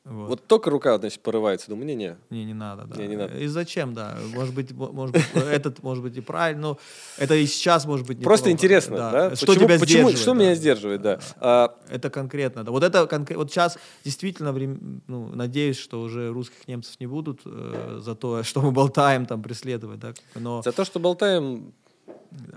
[0.04, 0.30] Вот.
[0.30, 1.70] вот только рука, значит, порывается.
[1.70, 2.18] Думаю, не-не.
[2.30, 2.96] Не, не надо, да.
[3.02, 3.38] Не, не надо.
[3.38, 4.18] И зачем, да.
[4.34, 6.80] Может быть, может быть этот, может быть, и правильно, но
[7.18, 9.12] это и сейчас, может быть, Просто интересно, да?
[9.12, 9.36] да?
[9.36, 10.06] Что почему, тебя сдерживает?
[10.06, 10.40] Почему, что да?
[10.40, 11.20] меня сдерживает, да.
[11.38, 11.76] А...
[11.90, 12.72] Это конкретно, да.
[12.72, 14.52] Вот это конкретно, вот сейчас действительно,
[15.08, 19.42] ну, надеюсь, что уже русских немцев не будут э, за то, что мы болтаем, там,
[19.42, 20.14] преследовать, да.
[20.36, 20.62] Но...
[20.62, 21.74] За то, что болтаем,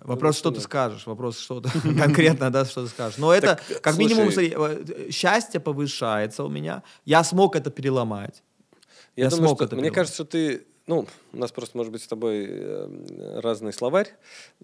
[0.03, 3.19] Вопрос, что ты скажешь, вопрос, что ты конкретно, да, что ты скажешь.
[3.19, 6.83] Но это, как минимум, э, счастье повышается у меня.
[7.05, 8.43] Я смог это переломать.
[9.17, 9.77] Я, смог это.
[9.77, 14.09] Мне кажется, ты ну, у нас просто, может быть, с тобой э, разный словарь.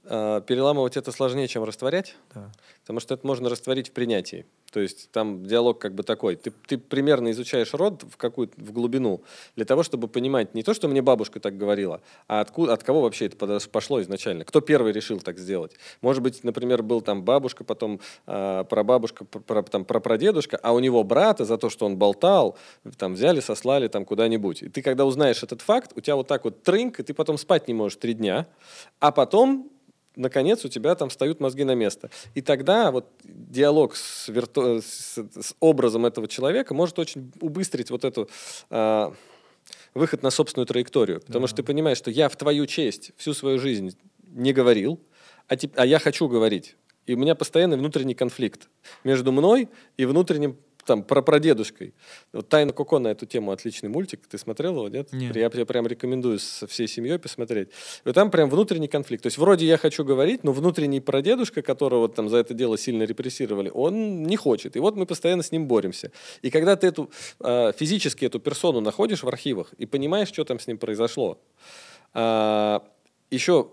[0.05, 2.51] А, переламывать это сложнее, чем растворять, да.
[2.81, 4.45] потому что это можно растворить в принятии.
[4.73, 6.37] То есть там диалог как бы такой.
[6.37, 9.23] Ты, ты примерно изучаешь род в какую в глубину
[9.57, 13.01] для того, чтобы понимать не то, что мне бабушка так говорила, а откуда, от кого
[13.01, 14.45] вообще это пошло изначально.
[14.45, 15.73] Кто первый решил так сделать?
[16.03, 21.03] Может быть, например, был там бабушка, потом э, прабабушка, про, там, прапрадедушка, а у него
[21.03, 22.59] брата за то, что он болтал,
[22.99, 24.63] там взяли, сослали там куда-нибудь.
[24.63, 27.39] И ты, когда узнаешь этот факт, у тебя вот так вот трынк, и ты потом
[27.39, 28.47] спать не можешь три дня,
[29.01, 29.71] а потом
[30.19, 32.11] наконец у тебя там встают мозги на место.
[32.35, 34.83] И тогда вот диалог с, вирту...
[34.83, 38.29] с, с образом этого человека может очень убыстрить вот эту
[38.71, 39.11] э,
[39.95, 41.21] выход на собственную траекторию.
[41.21, 41.49] Потому да.
[41.49, 45.01] что ты понимаешь, что я в твою честь всю свою жизнь не говорил,
[45.47, 45.73] а, тип...
[45.77, 46.77] а я хочу говорить.
[47.07, 48.69] И у меня постоянный внутренний конфликт
[49.03, 51.95] между мной и внутренним там про прадедушкой.
[52.33, 54.27] Вот «Тайна Коко» на эту тему отличный мультик.
[54.27, 55.13] Ты смотрел его, нет?
[55.13, 55.37] нет.
[55.37, 57.69] Я тебе прям рекомендую со всей семьей посмотреть.
[58.07, 59.23] И там прям внутренний конфликт.
[59.23, 63.03] То есть вроде я хочу говорить, но внутренний прадедушка, которого там за это дело сильно
[63.03, 64.77] репрессировали, он не хочет.
[64.77, 66.11] И вот мы постоянно с ним боремся.
[66.41, 70.59] И когда ты эту э, физически эту персону находишь в архивах и понимаешь, что там
[70.59, 71.39] с ним произошло,
[72.15, 72.81] э,
[73.31, 73.69] еще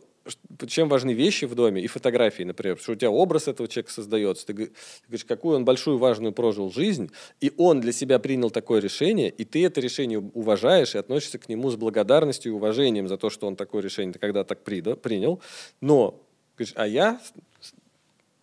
[0.67, 4.47] чем важны вещи в доме и фотографии, например, что у тебя образ этого человека создается,
[4.47, 7.11] ты говоришь, какую он большую важную прожил жизнь,
[7.41, 11.49] и он для себя принял такое решение, и ты это решение уважаешь и относишься к
[11.49, 15.41] нему с благодарностью и уважением за то, что он такое решение когда так принял,
[15.81, 16.19] но
[16.57, 17.21] говоришь, а я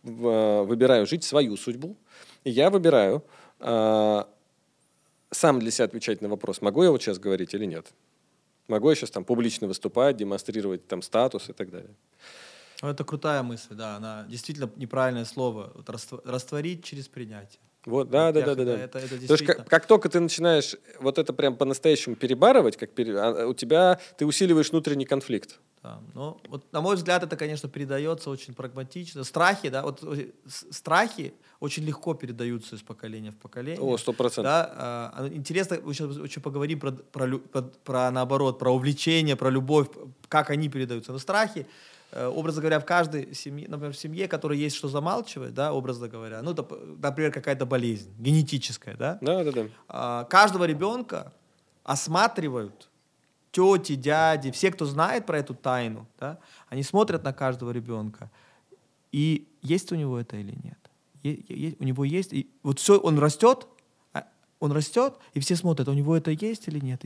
[0.02, 1.96] выбираю жить свою судьбу,
[2.44, 3.24] и я выбираю
[3.60, 4.24] э,
[5.30, 7.92] сам для себя отвечать на вопрос, могу я вот сейчас говорить или нет.
[8.72, 11.94] Могу я сейчас там публично выступать, демонстрировать там статус и так далее.
[12.80, 15.70] Ну, это крутая мысль, да, она действительно неправильное слово.
[15.74, 15.90] Вот
[16.24, 17.60] растворить через принятие.
[17.86, 18.78] Вот, да, да, да, да, да.
[18.78, 19.54] Это, это действительно...
[19.54, 23.18] как, как только ты начинаешь вот это прям по-настоящему перебарывать, как пере...
[23.18, 25.58] А, у тебя ты усиливаешь внутренний конфликт.
[25.82, 29.24] Да, ну, вот, на мой взгляд, это, конечно, передается очень прагматично.
[29.24, 30.04] Страхи, да, вот
[30.70, 33.80] страхи очень легко передаются из поколения в поколение.
[33.80, 34.44] О, сто процентов.
[34.44, 39.50] Да, а, интересно, мы сейчас еще поговорим про, про, про, про наоборот, про увлечение, про
[39.50, 39.88] любовь,
[40.28, 41.10] как они передаются.
[41.10, 41.64] Но страхи, э,
[42.12, 46.42] образно говоря, в каждой семье, например, в семье, которая есть что замалчивать, да, образно говоря,
[46.42, 46.54] ну,
[47.02, 49.66] например, какая-то болезнь генетическая, да, Да, да, да.
[49.88, 51.32] а, каждого ребенка
[51.84, 52.88] осматривают
[53.50, 56.38] тети, дяди, все, кто знает про эту тайну, да,
[56.68, 58.30] они смотрят на каждого ребенка,
[59.10, 60.78] и есть у него это или нет.
[61.22, 63.66] Е- у него есть, и вот все, он растет,
[64.12, 64.24] а,
[64.58, 67.02] он растет, и все смотрят, у него это есть или нет,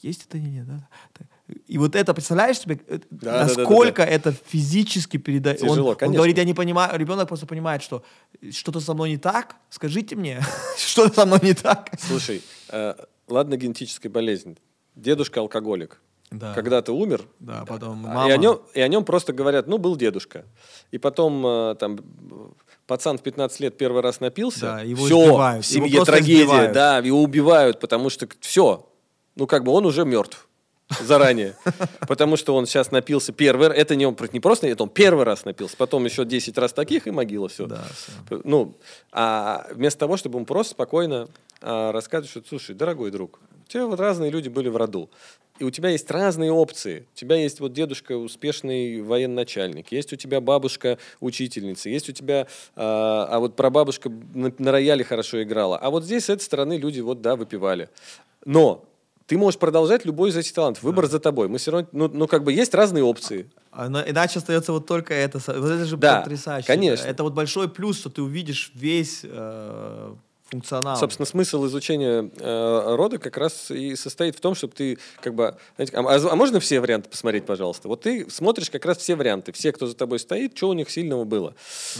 [0.00, 0.66] есть это или нет.
[0.66, 0.88] да?
[1.12, 1.26] Так.
[1.66, 5.58] И вот это, представляешь себе, э, Да, да, да, да, насколько это физически передает.
[5.60, 6.16] Тяжело, он, он конечно.
[6.16, 8.02] говорит, я не понимаю, ребенок просто понимает, что
[8.50, 10.40] что-то со мной не так, скажите мне,
[10.76, 11.90] что со мной не так.
[11.98, 12.94] Слушай, э,
[13.28, 14.58] ладно, генетическая болезнь.
[14.94, 16.00] Дедушка алкоголик.
[16.30, 16.54] Да.
[16.54, 18.28] Когда-то умер, Да, потом а, мама.
[18.28, 20.44] и, о нем, и о нем просто говорят, ну, был дедушка.
[20.92, 21.98] И потом э, там
[22.86, 26.12] пацан в 15 лет первый раз напился, Да, его все, избивают, в его семье просто
[26.12, 26.72] трагедия, избивают.
[26.72, 28.88] да, его убивают, потому что все,
[29.34, 30.48] ну, как бы он уже мертв
[31.00, 31.54] заранее.
[32.08, 33.78] Потому что он сейчас напился первый раз.
[33.78, 35.76] Это не, он не просто, это он первый раз напился.
[35.76, 37.66] Потом еще 10 раз таких, и могила все.
[37.66, 38.40] Да, всё.
[38.44, 38.74] Ну,
[39.12, 41.28] а вместо того, чтобы он просто спокойно
[41.60, 45.10] а, рассказывать, что, слушай, дорогой друг, у тебя вот разные люди были в роду.
[45.60, 47.06] И у тебя есть разные опции.
[47.14, 52.46] У тебя есть вот дедушка успешный военачальник, есть у тебя бабушка учительница, есть у тебя,
[52.76, 55.76] а, а вот прабабушка на, на рояле хорошо играла.
[55.76, 57.90] А вот здесь с этой стороны люди вот, да, выпивали.
[58.46, 58.86] Но
[59.30, 60.82] ты можешь продолжать любой из этих талантов.
[60.82, 61.46] Выбор за тобой.
[61.46, 63.48] Мы все равно, ну, ну, как бы есть разные опции.
[63.70, 65.38] А, но Иначе остается вот только это.
[65.38, 66.66] Вот это же Да, потрясающе.
[66.66, 67.06] конечно.
[67.06, 70.14] Это вот большой плюс, что ты увидишь весь э,
[70.50, 70.96] функционал.
[70.96, 75.56] Собственно, смысл изучения э, рода как раз и состоит в том, чтобы ты как бы...
[75.76, 77.88] знаете, а, а можно все варианты посмотреть, пожалуйста?
[77.88, 80.90] Вот ты смотришь как раз все варианты, все, кто за тобой стоит, что у них
[80.90, 81.54] сильного было.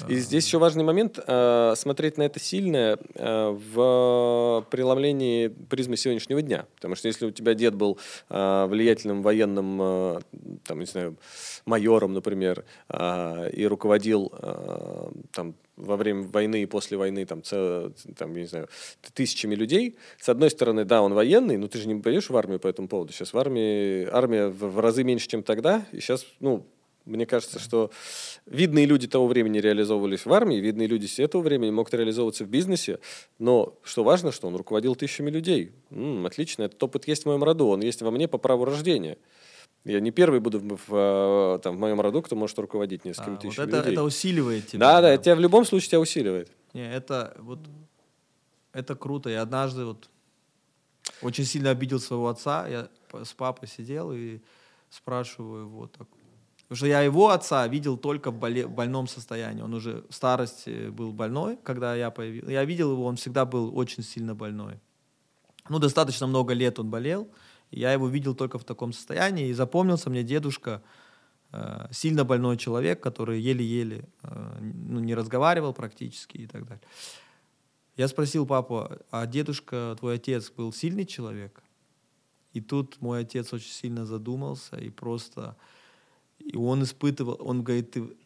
[0.09, 6.43] И здесь еще важный момент э, смотреть на это сильное э, в преломлении призмы сегодняшнего
[6.43, 6.67] дня.
[6.77, 7.99] Потому что если у тебя дед был
[8.29, 10.21] э, влиятельным военным, э,
[10.67, 11.17] там, не знаю,
[11.67, 17.91] майором, например, э, и руководил э, там во время войны и после войны там, це-
[18.17, 18.69] там, я не знаю,
[19.15, 19.97] тысячами людей.
[20.19, 22.89] С одной стороны, да, он военный, но ты же не пойдешь в армию по этому
[22.89, 23.13] поводу.
[23.13, 25.87] Сейчас в армии армия в, разы меньше, чем тогда.
[25.93, 26.67] И сейчас, ну,
[27.07, 27.91] мне кажется, что
[28.47, 32.49] видные люди того времени реализовывались в армии, видные люди с этого времени могут реализовываться в
[32.49, 32.99] бизнесе,
[33.39, 35.73] но что важно, что он руководил тысячами людей.
[35.91, 39.17] М, отлично, этот опыт есть в моем роду, он есть во мне по праву рождения.
[39.85, 40.95] Я не первый буду в, в,
[41.57, 43.93] э, там, в моем роду, кто может руководить А, несколькими вот тысячами это, людей.
[43.93, 44.79] это усиливает тебя.
[44.81, 46.51] Да, да, это тебя в любом случае тебя усиливает.
[46.75, 47.61] Не, это вот
[48.73, 49.31] это круто.
[49.31, 50.09] Я однажды вот
[51.23, 52.69] очень сильно обидел своего отца.
[52.69, 52.89] Я
[53.25, 54.41] с папой сидел и
[54.91, 56.07] спрашиваю его так.
[56.63, 59.63] Потому что я его отца видел только в боле- больном состоянии.
[59.63, 62.51] Он уже в старости был больной, когда я появился.
[62.53, 64.79] Я видел его, он всегда был очень сильно больной.
[65.69, 67.23] Ну, достаточно много лет он болел.
[67.23, 67.29] и
[67.71, 69.49] Я его видел только в таком состоянии.
[69.49, 70.83] И запомнился мне дедушка,
[71.53, 76.83] э, сильно больной человек, который еле-еле э, ну, не разговаривал практически и так далее.
[77.97, 81.63] Я спросил папу, а дедушка, твой отец, был сильный человек?
[82.53, 85.57] И тут мой отец очень сильно задумался и просто...
[86.39, 88.17] И он испытывал, он говорит, ты,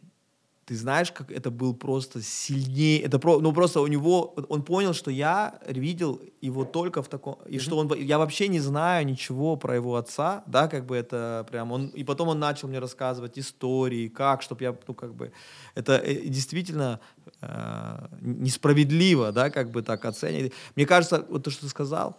[0.66, 4.94] ты знаешь, как это был просто сильнее, это про, ну просто у него, он понял,
[4.94, 9.56] что я видел его только в таком, и что он, я вообще не знаю ничего
[9.56, 13.38] про его отца, да, как бы это прям, он, и потом он начал мне рассказывать
[13.38, 15.32] истории, как, чтобы я, ну как бы,
[15.74, 17.00] это э, действительно
[17.42, 20.52] э, несправедливо, да, как бы так оценивать.
[20.76, 22.16] Мне кажется, вот то, что ты сказал,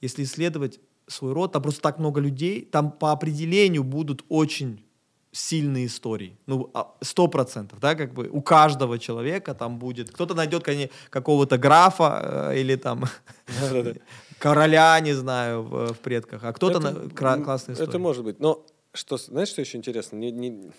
[0.00, 0.78] если исследовать
[1.08, 4.84] свой род, там просто так много людей, там по определению будут очень
[5.32, 6.36] сильные истории.
[6.46, 10.10] Ну, а, сто процентов, да, как бы у каждого человека там будет.
[10.10, 10.64] Кто-то найдет
[11.10, 13.04] какого-то графа э, или там
[14.38, 17.90] короля, не знаю, в, в предках, а кто-то на, кра- м, классная история.
[17.90, 18.40] Это может быть.
[18.40, 20.16] Но что, знаешь, что еще интересно?
[20.16, 20.70] Не, не-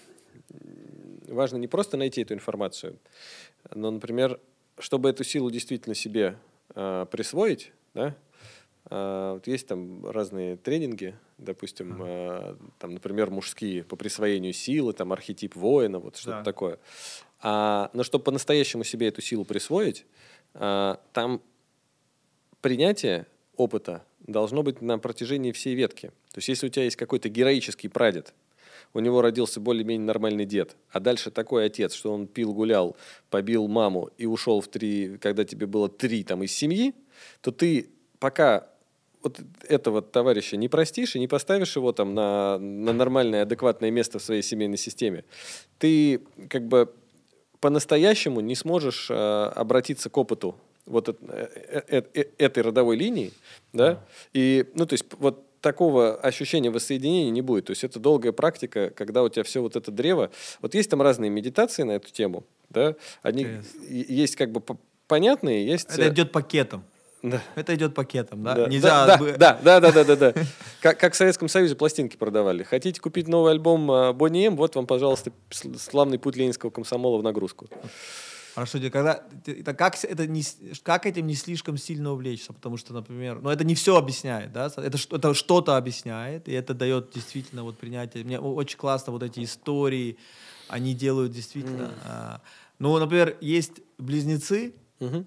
[1.28, 2.98] важно не просто найти эту информацию,
[3.74, 4.40] но, например,
[4.80, 6.38] чтобы эту силу действительно себе
[6.76, 8.16] а, присвоить, да,
[8.90, 15.56] вот есть там разные тренинги, допустим, а, там, например, мужские по присвоению силы, там архетип
[15.56, 16.44] воина, вот что-то Да.
[16.44, 16.80] такое.
[17.42, 20.06] А, но чтобы по-настоящему себе эту силу присвоить,
[20.56, 21.42] а, там
[22.62, 26.08] принятие опыта должно быть на протяжении всей ветки.
[26.32, 28.34] То есть если у тебя есть какой-то героический прадед,
[28.94, 32.98] у него родился более-менее нормальный дед, а дальше такой отец, что он пил, гулял,
[33.30, 36.96] побил маму и ушел в три, когда тебе было три там из семьи,
[37.42, 38.69] то ты пока
[39.22, 44.20] вот этого товарища не простишь и не поставишь его там на, на нормальное, адекватное место
[44.20, 45.26] в своей семейной системе,
[45.78, 46.94] ты как бы
[47.60, 49.14] по-настоящему не сможешь э,
[49.56, 50.56] обратиться к опыту
[50.86, 53.34] вот э, э, э, э, этой родовой линии,
[53.74, 54.04] да,
[54.34, 57.66] и, ну, то есть вот такого ощущения воссоединения не будет.
[57.66, 60.32] То есть это долгая практика, когда у тебя все вот это древо.
[60.62, 63.46] Вот есть там разные медитации на эту тему, да, они
[63.90, 64.62] есть как бы
[65.08, 65.90] понятные, есть...
[65.90, 66.86] Это э, идет пакетом.
[67.22, 67.42] Да.
[67.56, 68.56] Это идет пакетом, да?
[68.56, 69.06] Да, Нельзя...
[69.06, 70.34] да, бы- да, да, да, да, да, да.
[70.82, 72.64] Как, как в Советском Союзе пластинки продавали.
[72.64, 77.18] Хотите купить новый альбом э, Бонни М, вот вам, пожалуйста, сл- славный путь ленинского комсомола
[77.18, 77.68] в нагрузку.
[78.56, 80.44] Хорошо, когда это как это не
[80.84, 84.68] как этим не слишком сильно увлечься, потому что, например, ну это не все объясняет, да,
[84.76, 88.24] это это что-то объясняет и это дает действительно вот принятие.
[88.24, 90.18] Мне очень классно вот эти истории,
[90.68, 91.94] они делают действительно.
[92.04, 92.42] а,
[92.80, 95.26] ну, например, есть близнецы, Мгм.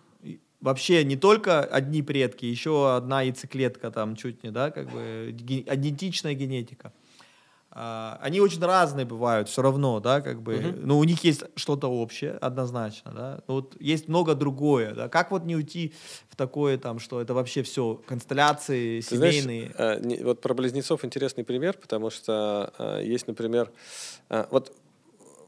[0.62, 5.64] Вообще не только одни предки, еще одна яйцеклетка там чуть не, да, как бы ге-
[5.66, 6.92] идентичная генетика.
[7.74, 10.86] А, они очень разные бывают, все равно, да, как бы, Мгм.
[10.86, 15.30] но у них есть что-то общее, однозначно, да, но вот есть много другое, да, как
[15.30, 15.94] вот не уйти
[16.28, 20.52] в такое там, что это вообще все констелляции Ты знаешь, семейные, э, не- вот про
[20.52, 23.72] близнецов интересный пример, потому что э, есть, например,
[24.28, 24.76] э, вот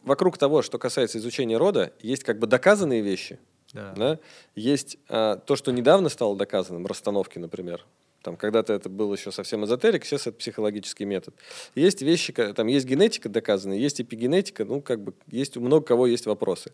[0.02, 3.38] вокруг того, что касается изучения рода, есть как бы доказанные вещи,
[3.74, 3.92] да.
[3.96, 4.18] да?
[4.54, 7.84] есть э, то, что недавно стало доказанным, расстановки, например.
[8.24, 11.34] Там когда-то это был еще совсем эзотерик, сейчас это психологический метод.
[11.74, 16.06] Есть вещи, там есть генетика доказанная, есть эпигенетика, ну как бы есть у много кого
[16.06, 16.72] есть вопросы.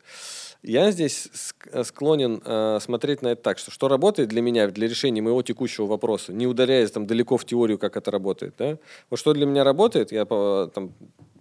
[0.62, 4.86] Я здесь ск- склонен э, смотреть на это так, что что работает для меня, для
[4.86, 8.54] решения моего текущего вопроса, не удаляясь там далеко в теорию, как это работает.
[8.56, 8.78] Да?
[9.08, 10.92] Вот что для меня работает, я там,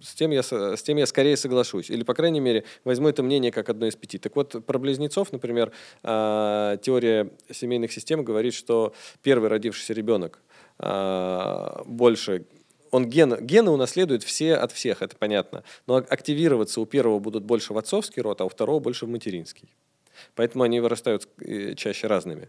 [0.02, 1.90] с, тем я, с тем я скорее соглашусь.
[1.90, 4.18] Или, по крайней мере, возьму это мнение как одно из пяти.
[4.18, 5.72] Так вот, про близнецов, например,
[6.02, 10.40] э, теория семейных систем говорит, что первый родившийся ребенок
[10.78, 12.46] э, больше
[12.90, 15.62] он ген, гены унаследует все от всех, это понятно.
[15.86, 19.08] Но ак- активироваться у первого будут больше в отцовский род, а у второго больше в
[19.08, 19.68] материнский.
[20.34, 22.48] Поэтому они вырастают э, чаще разными.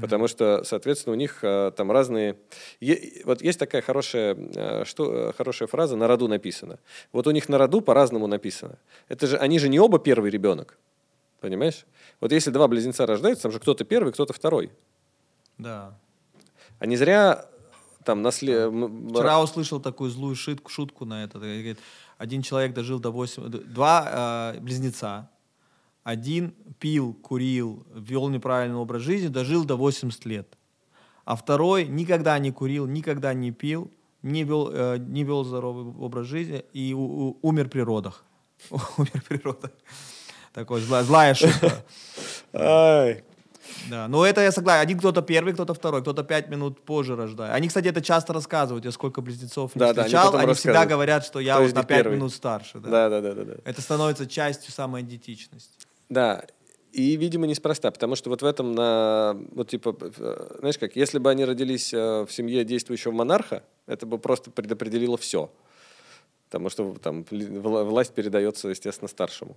[0.00, 2.36] Потому что, соответственно, у них э, там разные...
[2.80, 6.78] Е- вот есть такая хорошая, э, что, э, хорошая фраза «на роду написано».
[7.12, 8.78] Вот у них на роду по-разному написано.
[9.08, 10.78] Это же, они же не оба первый ребенок.
[11.40, 11.84] Понимаешь?
[12.20, 14.70] Вот если два близнеца рождаются, там же кто-то первый, кто-то второй.
[15.58, 15.92] да.
[16.78, 17.46] А не зря
[18.04, 18.70] там наслед...
[19.14, 21.38] Вчера услышал такую злую шутку, шутку на это.
[21.38, 21.78] Говорит,
[22.18, 23.48] один человек дожил до 8...
[23.50, 25.28] д- Два э, близнеца.
[26.06, 30.46] Один пил, курил, вел неправильный образ жизни, дожил до 80 лет.
[31.24, 33.90] А второй никогда не курил, никогда не пил,
[34.22, 37.00] не вел, э, не вел здоровый образ жизни и у-
[37.30, 38.22] у- умер при родах.
[38.70, 39.72] Умер при родах.
[40.52, 41.84] Такой зла- злая шутка.
[43.90, 44.82] Да, но это я согласен.
[44.82, 47.52] Один кто-то первый, кто-то второй, кто-то пять минут позже рождает.
[47.52, 48.84] Они, кстати, это часто рассказывают.
[48.84, 51.74] Я сколько близнецов не Да, да, они встречал, они, всегда говорят, что я Кто вот
[51.74, 52.78] на пять минут старше.
[52.78, 52.90] Да.
[52.90, 53.54] Да, да, да, да, да.
[53.64, 55.84] Это становится частью самоидентичности.
[56.08, 56.44] Да,
[56.92, 61.18] и, видимо, неспроста, потому что вот в этом, на, вот типа, э, знаешь как, если
[61.18, 65.50] бы они родились э, в семье действующего монарха, это бы просто предопределило все.
[66.46, 69.56] Потому что там власть передается, естественно, старшему.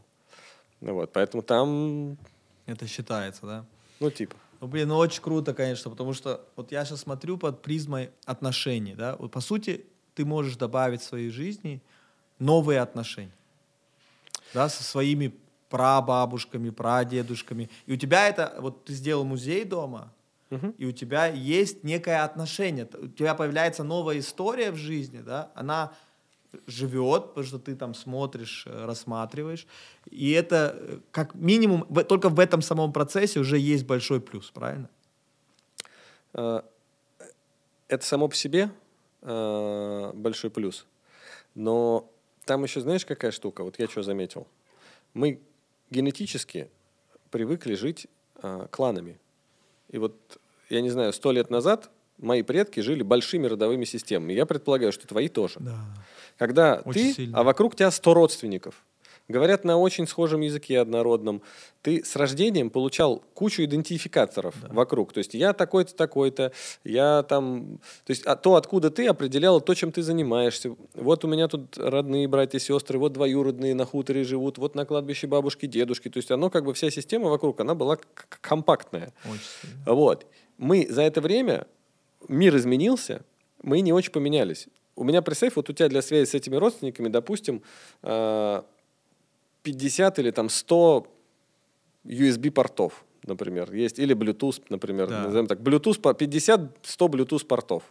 [0.82, 2.18] Ну вот, поэтому там,
[2.66, 3.66] Это считается, да?
[4.02, 4.36] ну типа.
[4.60, 8.96] Ну, блин, ну очень круто, конечно, потому что вот я сейчас смотрю под призмой отношений,
[8.96, 9.16] да.
[9.18, 11.82] Вот, по сути, ты можешь добавить в своей жизни
[12.40, 13.32] новые отношения,
[14.54, 15.34] да, со своими
[15.70, 17.70] прабабушками, прадедушками.
[17.86, 20.12] И у тебя это, вот ты сделал музей дома,
[20.50, 20.74] Мгм.
[20.80, 25.94] и у тебя есть некое отношение, у тебя появляется новая история в жизни, да, она
[26.66, 29.68] живет, потому что ты там смотришь, э, рассматриваешь,
[30.10, 34.90] и это э, как минимум только в этом самом процессе уже есть большой плюс, правильно?
[36.34, 36.62] Э,
[37.88, 38.70] Это само по себе
[39.22, 40.86] большой плюс.
[41.56, 42.10] Но
[42.46, 43.64] там еще, знаешь, какая штука?
[43.64, 44.48] Вот я что заметил.
[45.14, 45.42] Мы
[45.90, 46.70] генетически
[47.32, 48.08] привыкли жить
[48.42, 49.20] э, кланами.
[49.90, 50.16] И вот,
[50.70, 54.34] я не знаю, сто лет назад мои предки жили большими родовыми системами.
[54.34, 55.60] Я предполагаю, что твои тоже.
[55.60, 55.80] Да.
[56.38, 57.40] Когда Очень ты, сильно.
[57.40, 58.84] а вокруг тебя 100 родственников,
[59.30, 61.42] говорят на очень схожем языке однородном,
[61.82, 65.14] ты с рождением получал кучу идентификаторов вокруг.
[65.14, 66.52] То есть я такой-то, такой-то,
[66.84, 67.80] я там...
[68.06, 70.76] То есть а то, откуда ты, определяло то, чем ты занимаешься.
[70.96, 75.28] Вот у меня тут родные братья, сестры, вот двоюродные на хуторе живут, вот на кладбище
[75.28, 76.10] бабушки, дедушки.
[76.10, 77.98] То есть оно как бы вся система вокруг, она была
[78.42, 79.14] компактная.
[79.24, 79.94] Очень сильно.
[79.94, 80.26] Вот.
[80.58, 81.68] Мы за это время,
[82.28, 83.24] мир изменился,
[83.62, 84.68] мы не очень поменялись.
[84.96, 87.62] У меня, представь, вот у тебя для связи с этими родственниками, допустим,
[88.04, 88.64] э,
[89.74, 91.08] 50 или там 100
[92.06, 95.24] USB-портов, например, есть, или Bluetooth, например, Да.
[95.24, 97.84] назовем так, Bluetooth, по- 50-100 Bluetooth-портов.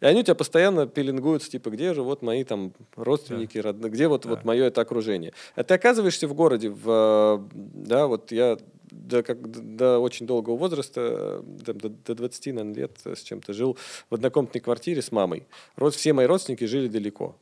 [0.00, 3.68] И они у тебя постоянно пеленгуются, типа, где же вот мои там родственники, да.
[3.68, 4.30] родные, где вот, да.
[4.30, 5.32] вот мое это окружение.
[5.54, 8.58] А ты оказываешься в городе, в, да, вот я
[8.90, 9.38] до, как,
[9.76, 13.76] до очень долгого возраста, до, до 20, наверное, лет с чем-то жил
[14.08, 15.46] в однокомнатной квартире с мамой.
[15.76, 17.36] Род, все мои родственники жили далеко.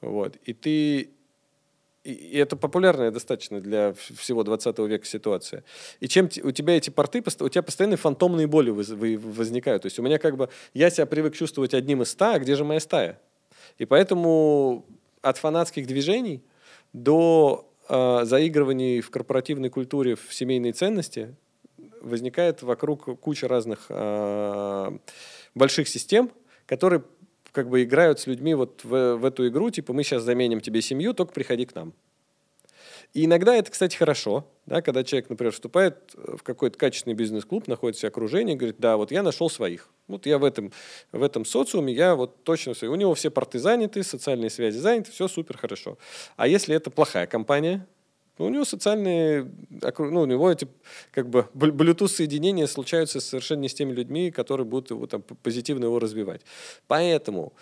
[0.00, 0.36] Вот.
[0.44, 1.10] И ты
[2.12, 5.64] и это популярная достаточно для всего 20 века ситуация.
[6.00, 9.82] И чем у тебя эти порты, у тебя постоянно фантомные боли возникают.
[9.82, 12.54] То есть у меня как бы, я себя привык чувствовать одним из ста, а где
[12.54, 13.20] же моя стая?
[13.78, 14.86] И поэтому
[15.20, 16.42] от фанатских движений
[16.92, 21.34] до э, заигрываний в корпоративной культуре в семейные ценности
[22.00, 24.98] возникает вокруг куча разных э,
[25.54, 26.30] больших систем,
[26.66, 27.02] которые
[27.56, 30.82] как бы играют с людьми вот в, в эту игру, типа мы сейчас заменим тебе
[30.82, 31.94] семью, только приходи к нам.
[33.14, 37.98] И иногда это, кстати, хорошо, да, когда человек, например, вступает в какой-то качественный бизнес-клуб, находит
[37.98, 39.88] в окружение, говорит, да, вот я нашел своих.
[40.06, 40.70] Вот я в этом,
[41.12, 42.90] в этом социуме, я вот точно свои.
[42.90, 45.96] У него все порты заняты, социальные связи заняты, все супер хорошо.
[46.36, 47.86] А если это плохая компания,
[48.38, 49.50] ну, у него социальные,
[49.98, 50.68] ну, у него эти
[51.12, 55.98] как бы Bluetooth-соединения случаются совершенно не с теми людьми, которые будут его там позитивно его
[55.98, 56.42] развивать.
[56.86, 57.54] Поэтому,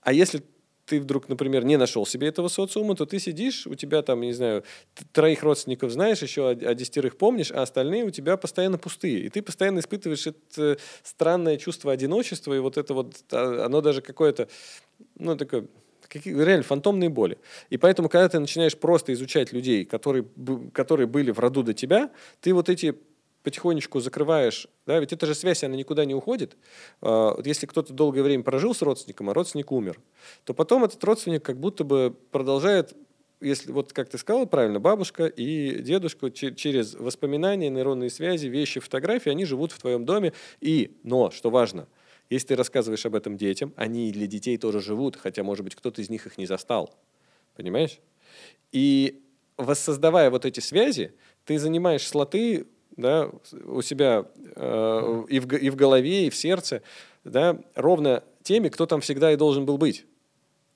[0.00, 0.42] а если
[0.86, 4.32] ты вдруг, например, не нашел себе этого социума, то ты сидишь, у тебя там, не
[4.32, 4.64] знаю,
[5.12, 9.20] троих родственников знаешь, еще о, десятерых помнишь, а остальные у тебя постоянно пустые.
[9.20, 14.02] И ты постоянно испытываешь это странное чувство одиночества, и вот это вот, а, оно даже
[14.02, 14.48] какое-то,
[15.16, 15.66] ну, такое
[16.12, 17.38] какие, реально фантомные боли.
[17.70, 20.24] И поэтому, когда ты начинаешь просто изучать людей, которые,
[20.72, 22.10] которые были в роду до тебя,
[22.40, 22.94] ты вот эти
[23.42, 26.56] потихонечку закрываешь, да, ведь эта же связь, она никуда не уходит.
[27.00, 29.98] А, если кто-то долгое время прожил с родственником, а родственник умер,
[30.44, 32.94] то потом этот родственник как будто бы продолжает
[33.40, 39.30] если вот как ты сказал правильно, бабушка и дедушка через воспоминания, нейронные связи, вещи, фотографии,
[39.30, 40.32] они живут в твоем доме.
[40.60, 41.88] И, но, что важно,
[42.32, 46.00] если ты рассказываешь об этом детям, они для детей тоже живут, хотя, может быть, кто-то
[46.00, 46.94] из них их не застал.
[47.56, 47.98] Понимаешь?
[48.72, 49.22] И
[49.58, 51.12] воссоздавая вот эти связи,
[51.44, 52.66] ты занимаешь слоты
[52.96, 53.30] да,
[53.64, 54.26] у себя
[54.56, 56.82] э, и, в, и в голове, и в сердце,
[57.24, 60.06] да, ровно теми, кто там всегда и должен был быть.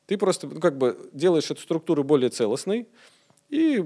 [0.06, 2.86] Ты просто ну, как бы делаешь эту структуру более целостной,
[3.48, 3.84] и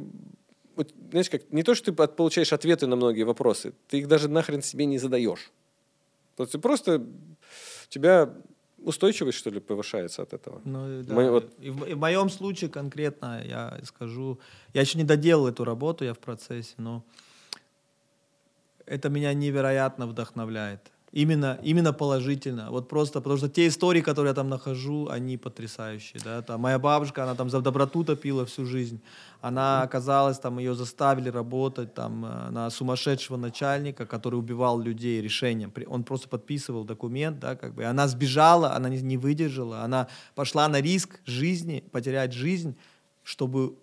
[1.11, 4.63] знаешь, как, не то, что ты получаешь ответы на многие вопросы, ты их даже нахрен
[4.63, 5.51] себе не задаешь.
[6.37, 7.03] То есть просто у
[7.91, 8.33] тебя
[8.79, 10.63] устойчивость, что ли, повышается от этого?
[10.65, 11.15] Ну, да.
[11.15, 11.53] Мы, вот...
[11.59, 14.41] и, в, и в моем случае конкретно я скажу,
[14.73, 17.05] я еще не доделал эту работу, я в процессе, но
[18.87, 20.91] это меня невероятно вдохновляет.
[21.13, 22.71] Именно, именно положительно.
[22.71, 26.23] Вот просто, потому что те истории, которые я там нахожу, они потрясающие.
[26.25, 26.41] Да?
[26.43, 29.01] Там, моя бабушка, она там за доброту топила всю жизнь.
[29.41, 35.73] Она оказалась, там ее заставили работать там, э, на сумасшедшего начальника, который убивал людей решением.
[35.89, 37.83] Он просто подписывал документ, да, как бы.
[37.83, 39.83] И она сбежала, она не, не выдержала.
[39.83, 40.07] Она
[40.37, 42.77] пошла на риск жизни, потерять жизнь,
[43.25, 43.75] чтобы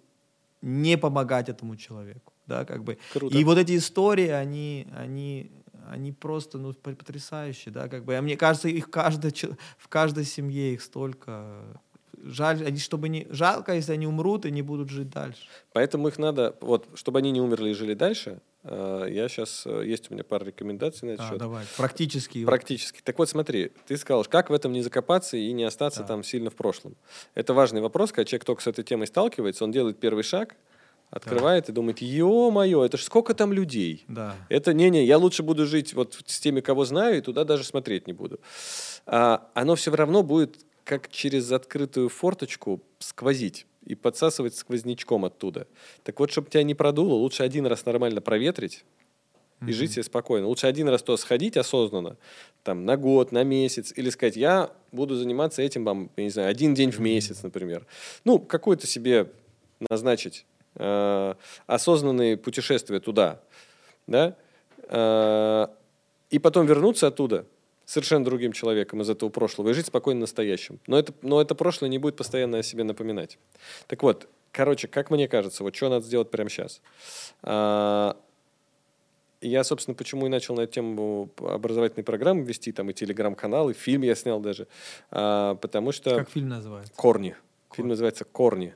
[0.62, 2.32] не помогать этому человеку.
[2.46, 2.98] Да, как бы.
[3.12, 3.38] Круто.
[3.38, 5.52] И вот эти истории, они, они
[5.90, 8.16] они просто ну, потрясающие, да, как бы.
[8.16, 9.34] А мне кажется, их каждый,
[9.78, 11.82] в каждой семье их столько.
[12.24, 15.42] Жаль, они, чтобы не жалко, если они умрут и не будут жить дальше.
[15.74, 18.42] Поэтому их надо, вот, чтобы они не умерли и жили дальше.
[18.64, 21.38] Э, я сейчас э, есть у меня пара рекомендаций на этот а, счет.
[21.38, 21.66] Давай.
[21.78, 22.44] Практически.
[22.44, 23.02] Практически.
[23.04, 26.08] Так вот, смотри, ты сказал, как в этом не закопаться и не остаться да.
[26.08, 26.96] там сильно в прошлом.
[27.36, 30.56] Это важный вопрос, когда человек только с этой темой сталкивается, он делает первый шаг,
[31.10, 31.72] открывает да.
[31.72, 34.06] и думает, ё-моё, это ж сколько там людей.
[34.08, 34.36] Да.
[34.50, 38.08] Это, не-не, я лучше буду жить вот с теми, кого знаю, и туда даже смотреть
[38.08, 38.40] не буду.
[39.06, 45.68] А, оно все равно будет как через открытую форточку сквозить и подсасывать сквознячком оттуда.
[46.04, 48.86] Так вот, чтобы тебя не продуло, лучше один раз нормально проветрить,
[49.66, 50.48] и жить себе спокойно.
[50.48, 52.18] Лучше один раз то сходить осознанно,
[52.64, 56.50] там, на год, на месяц, или сказать, я буду заниматься этим, там, я не знаю,
[56.50, 57.88] один день в месяц, например.
[58.24, 59.32] Ну, какой-то себе
[59.90, 60.46] назначить
[60.78, 61.34] э,
[61.66, 63.42] осознанные путешествия туда,
[64.08, 64.36] да,
[64.90, 65.68] э,
[66.30, 67.46] и потом вернуться оттуда
[67.86, 70.80] совершенно другим человеком из этого прошлого и жить спокойно настоящим.
[70.88, 73.40] Но это, но это прошлое не будет постоянно о себе напоминать.
[73.88, 76.82] Так вот, короче, как мне кажется, вот что надо сделать прямо сейчас.
[77.44, 78.14] Э,
[79.42, 83.74] я, собственно, почему и начал на эту тему образовательной программы вести, там и телеграм-канал, и
[83.74, 84.68] фильм я снял даже,
[85.12, 86.16] а, потому что...
[86.16, 86.92] Как фильм называется?
[86.96, 87.30] «Корни».
[87.30, 87.76] Корни.
[87.76, 88.74] Фильм называется «Корни».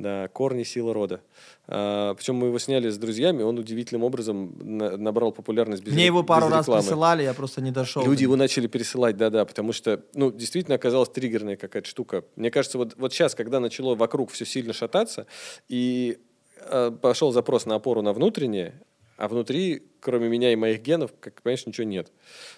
[0.00, 1.20] Да, корни сила рода.
[1.66, 6.06] А, причем мы его сняли с друзьями, он удивительным образом на, набрал популярность без Мне
[6.06, 8.02] его пару раз присылали, я просто не дошел.
[8.02, 12.24] Люди его начали пересылать, да-да, потому что, ну, действительно оказалась триггерная какая-то штука.
[12.36, 15.26] Мне кажется, вот, вот сейчас, когда начало вокруг все сильно шататься,
[15.68, 16.18] и
[16.56, 18.80] э, пошел запрос на опору на внутреннее,
[19.18, 22.10] А внутри, кроме меня и моих генов, как понимаешь, ничего нет.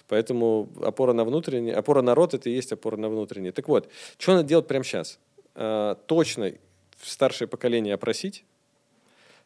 [0.07, 3.51] Поэтому опора на внутреннее, опора на рот это и есть опора на внутреннее.
[3.51, 5.19] Так вот, что надо делать прямо сейчас?
[5.55, 6.53] А, точно
[7.03, 8.45] старшее поколение опросить,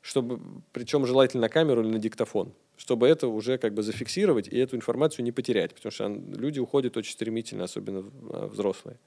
[0.01, 0.39] чтобы,
[0.71, 4.75] причем желательно на камеру или на диктофон, чтобы это уже как бы зафиксировать и эту
[4.75, 8.97] информацию не потерять, потому что люди уходят очень стремительно, особенно а, взрослые.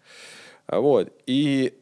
[0.67, 1.13] А вот.
[1.27, 1.75] И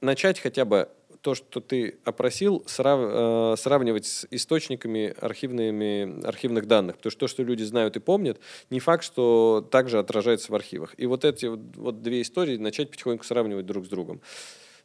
[0.00, 0.88] начать хотя бы
[1.24, 6.96] то, что ты опросил, срав, э, сравнивать с источниками архивными, архивных данных.
[6.96, 8.38] Потому что то, что люди знают и помнят,
[8.68, 10.94] не факт, что также отражается в архивах.
[10.98, 14.20] И вот эти вот, вот две истории начать потихоньку сравнивать друг с другом.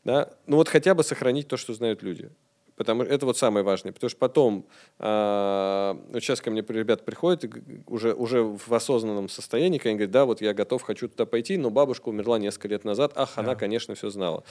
[0.03, 0.29] Да?
[0.47, 2.31] Ну вот хотя бы сохранить то, что знают люди.
[2.79, 3.91] Потому что это вот самое важное.
[3.91, 4.65] Потому что потом,
[4.99, 7.43] э, вот сейчас ко мне ребята приходят
[7.87, 11.71] уже, уже в осознанном состоянии, они говорят, да, вот я готов, хочу туда пойти, но
[11.71, 13.41] бабушка умерла несколько лет назад, ах, да.
[13.41, 14.45] она, конечно, все знала.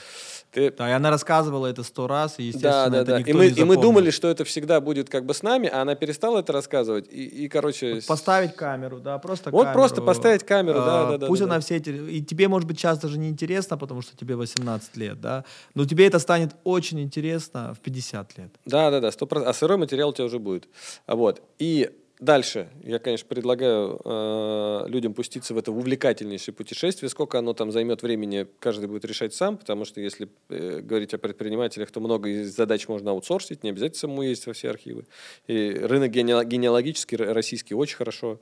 [0.51, 0.69] Ты...
[0.69, 3.17] Да, и она рассказывала это сто раз, и, естественно, да, да, это да.
[3.17, 5.67] никто и мы, не И мы думали, что это всегда будет как бы с нами,
[5.67, 7.95] а она перестала это рассказывать, и, и короче...
[7.95, 9.73] Вот поставить камеру, да, просто Вот камеру.
[9.73, 11.25] просто поставить камеру, да, а, да, да.
[11.25, 11.61] Пусть да, она да.
[11.61, 11.89] все эти...
[11.89, 15.85] И тебе, может быть, часто же не интересно, потому что тебе 18 лет, да, но
[15.85, 18.51] тебе это станет очень интересно в 50 лет.
[18.65, 19.55] Да, да, да, сто процентов.
[19.55, 20.67] А сырой материал у тебя уже будет.
[21.07, 21.41] Вот.
[21.57, 21.89] И
[22.19, 27.09] дальше я, конечно, предлагаю э, людям пуститься в это увлекательнейшее путешествие.
[27.09, 31.17] Сколько оно там займет времени, каждый будет решать сам, потому что если э, говорить о
[31.17, 35.05] предпринимателях, то много из задач можно аутсорсить, не обязательно самому ездить во все архивы.
[35.47, 38.39] И рынок генеалогический российский очень хорошо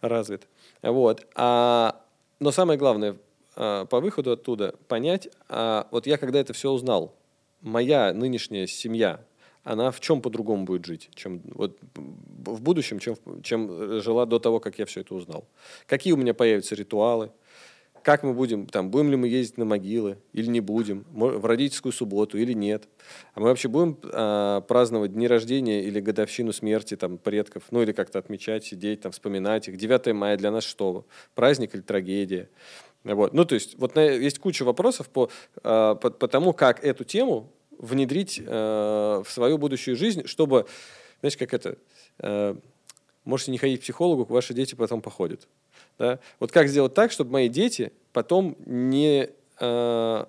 [0.00, 0.48] развит.
[0.82, 1.26] Вот.
[1.34, 2.04] А,
[2.40, 3.16] но самое главное,
[3.56, 7.14] э, по выходу оттуда понять, а вот я когда это все узнал,
[7.60, 9.24] моя нынешняя семья,
[9.62, 14.60] она в чем по-другому будет жить, чем вот в будущем, чем, чем жила до того,
[14.60, 15.46] как я все это узнал.
[15.86, 17.30] Какие у меня появятся ритуалы,
[18.02, 21.92] как мы будем, там, будем ли мы ездить на могилы или не будем, в родительскую
[21.92, 22.88] субботу или нет.
[23.34, 27.92] А мы вообще будем а, праздновать дни рождения или годовщину смерти там, предков, ну или
[27.92, 29.76] как-то отмечать, сидеть, там, вспоминать их.
[29.76, 31.06] 9 мая для нас что?
[31.34, 32.48] Праздник или трагедия?
[33.04, 33.32] Вот.
[33.32, 35.30] Ну, то есть, вот на, есть куча вопросов по,
[35.62, 40.66] а, по, по тому, как эту тему внедрить э, в свою будущую жизнь, чтобы,
[41.20, 41.78] знаешь, как это,
[42.18, 42.54] э,
[43.24, 45.48] можете не ходить к психологу, ваши дети потом походят.
[45.98, 46.18] Да?
[46.40, 50.24] Вот как сделать так, чтобы мои дети потом не э,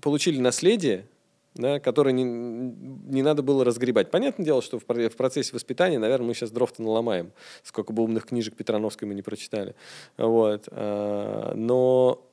[0.00, 1.06] получили наследие,
[1.54, 4.10] да, которое не, не надо было разгребать.
[4.10, 7.32] Понятное дело, что в, в процессе воспитания, наверное, мы сейчас дров-то наломаем,
[7.62, 9.74] сколько бы умных книжек Петрановской мы не прочитали.
[10.16, 10.68] Вот.
[10.70, 12.26] Э, но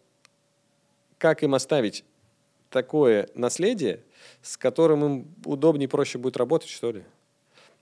[1.18, 2.06] как им оставить
[2.70, 4.04] такое наследие,
[4.42, 7.04] с которым им удобнее проще будет работать, что ли?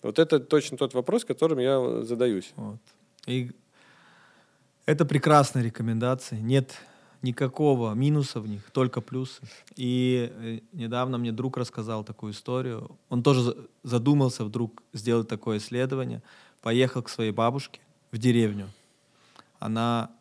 [0.02, 2.52] Вот это точно тот вопрос, которым я задаюсь.
[2.56, 2.80] Вот.
[3.26, 3.52] И
[4.86, 6.38] это прекрасные рекомендации.
[6.38, 6.76] Нет
[7.22, 9.42] никакого минуса в них, только плюсы.
[9.76, 12.98] И э, недавно мне друг рассказал такую историю.
[13.10, 16.22] Он тоже задумался вдруг сделать такое исследование.
[16.62, 17.80] Поехал к своей бабушке
[18.12, 18.70] в деревню.
[19.60, 20.12] Она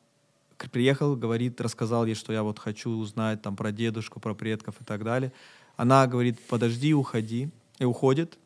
[0.73, 4.85] приехал, говорит, рассказал ей, что я вот хочу узнать там про дедушку, про предков и
[4.85, 5.33] так далее.
[5.77, 7.51] Она говорит, подожди, уходи.
[7.79, 8.39] И уходит,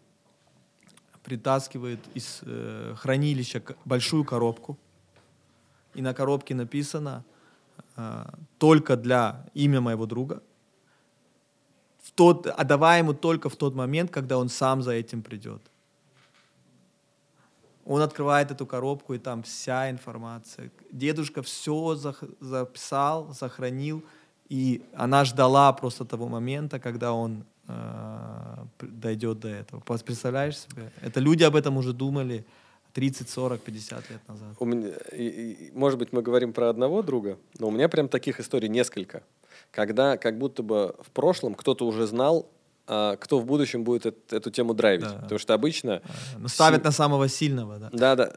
[1.23, 4.77] притаскивает из э, хранилища большую коробку.
[5.95, 7.25] И на коробке написано
[8.01, 8.25] э,
[8.59, 10.43] только для имя моего друга.
[12.03, 15.61] В тот, отдавая ему только в тот момент, когда он сам за этим придет.
[17.85, 20.71] Он открывает эту коробку, и там вся информация.
[20.93, 21.97] Дедушка все
[22.41, 24.03] записал, сохранил,
[24.49, 29.81] и она ждала просто того момента, когда он э, дойдет до этого.
[29.81, 30.93] Представляешь себе?
[31.03, 32.45] Это люди об этом уже думали
[32.93, 34.57] 30, 40, 50 лет назад.
[34.59, 34.93] У меня,
[35.73, 39.23] может быть, мы говорим про одного друга, но у меня прям таких историй несколько.
[39.71, 42.49] Когда как будто бы в прошлом кто-то уже знал,
[42.93, 45.07] а, кто в будущем будет эту, эту тему драйвить.
[45.07, 45.21] Да.
[45.23, 46.03] Потому что обычно...
[46.37, 46.85] Ну, ставят си...
[46.87, 47.91] на самого сильного, да.
[47.93, 48.33] Да, да.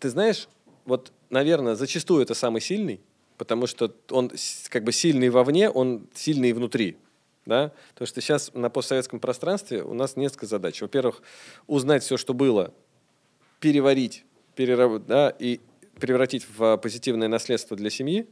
[0.00, 0.48] Ты знаешь,
[0.84, 3.00] вот, наверное, зачастую это самый сильный,
[3.38, 4.32] потому что он
[4.70, 6.96] как бы сильный вовне, он сильный и внутри.
[7.44, 7.72] Да?
[7.92, 10.82] Потому что сейчас на постсоветском пространстве у нас несколько задач.
[10.82, 11.22] Во-первых,
[11.68, 12.74] узнать все, что было,
[13.60, 15.06] переварить, перераб...
[15.06, 15.60] да, и
[15.98, 18.26] превратить в позитивное наследство для семьи.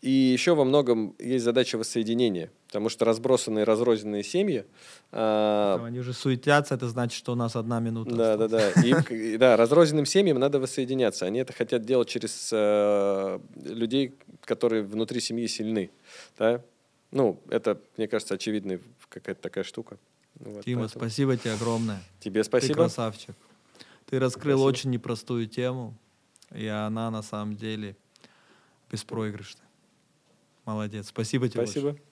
[0.00, 4.64] И еще во многом есть задача воссоединения, потому что разбросанные, разрозненные семьи...
[5.10, 8.14] Э, Они уже суетятся, это значит, что у нас одна минута.
[8.14, 8.70] Да, да, да.
[8.82, 11.26] И, да, разрозненным семьям надо воссоединяться.
[11.26, 14.14] Они это хотят делать через э, людей,
[14.44, 15.90] которые внутри семьи сильны.
[16.38, 16.62] Да?
[17.10, 19.98] Ну, это, мне кажется, очевидная какая-то такая штука.
[20.38, 21.04] Вот, Тима, поэтому...
[21.04, 22.00] спасибо тебе огромное.
[22.20, 22.74] Тебе спасибо.
[22.74, 23.34] Ты красавчик.
[24.08, 24.68] Ты раскрыл спасибо.
[24.68, 25.94] очень непростую тему,
[26.50, 27.94] и она на самом деле
[28.90, 29.66] беспроигрышная.
[30.64, 31.08] Молодец.
[31.08, 31.66] Спасибо тебе.
[31.66, 31.90] Спасибо.
[31.90, 32.07] Большое.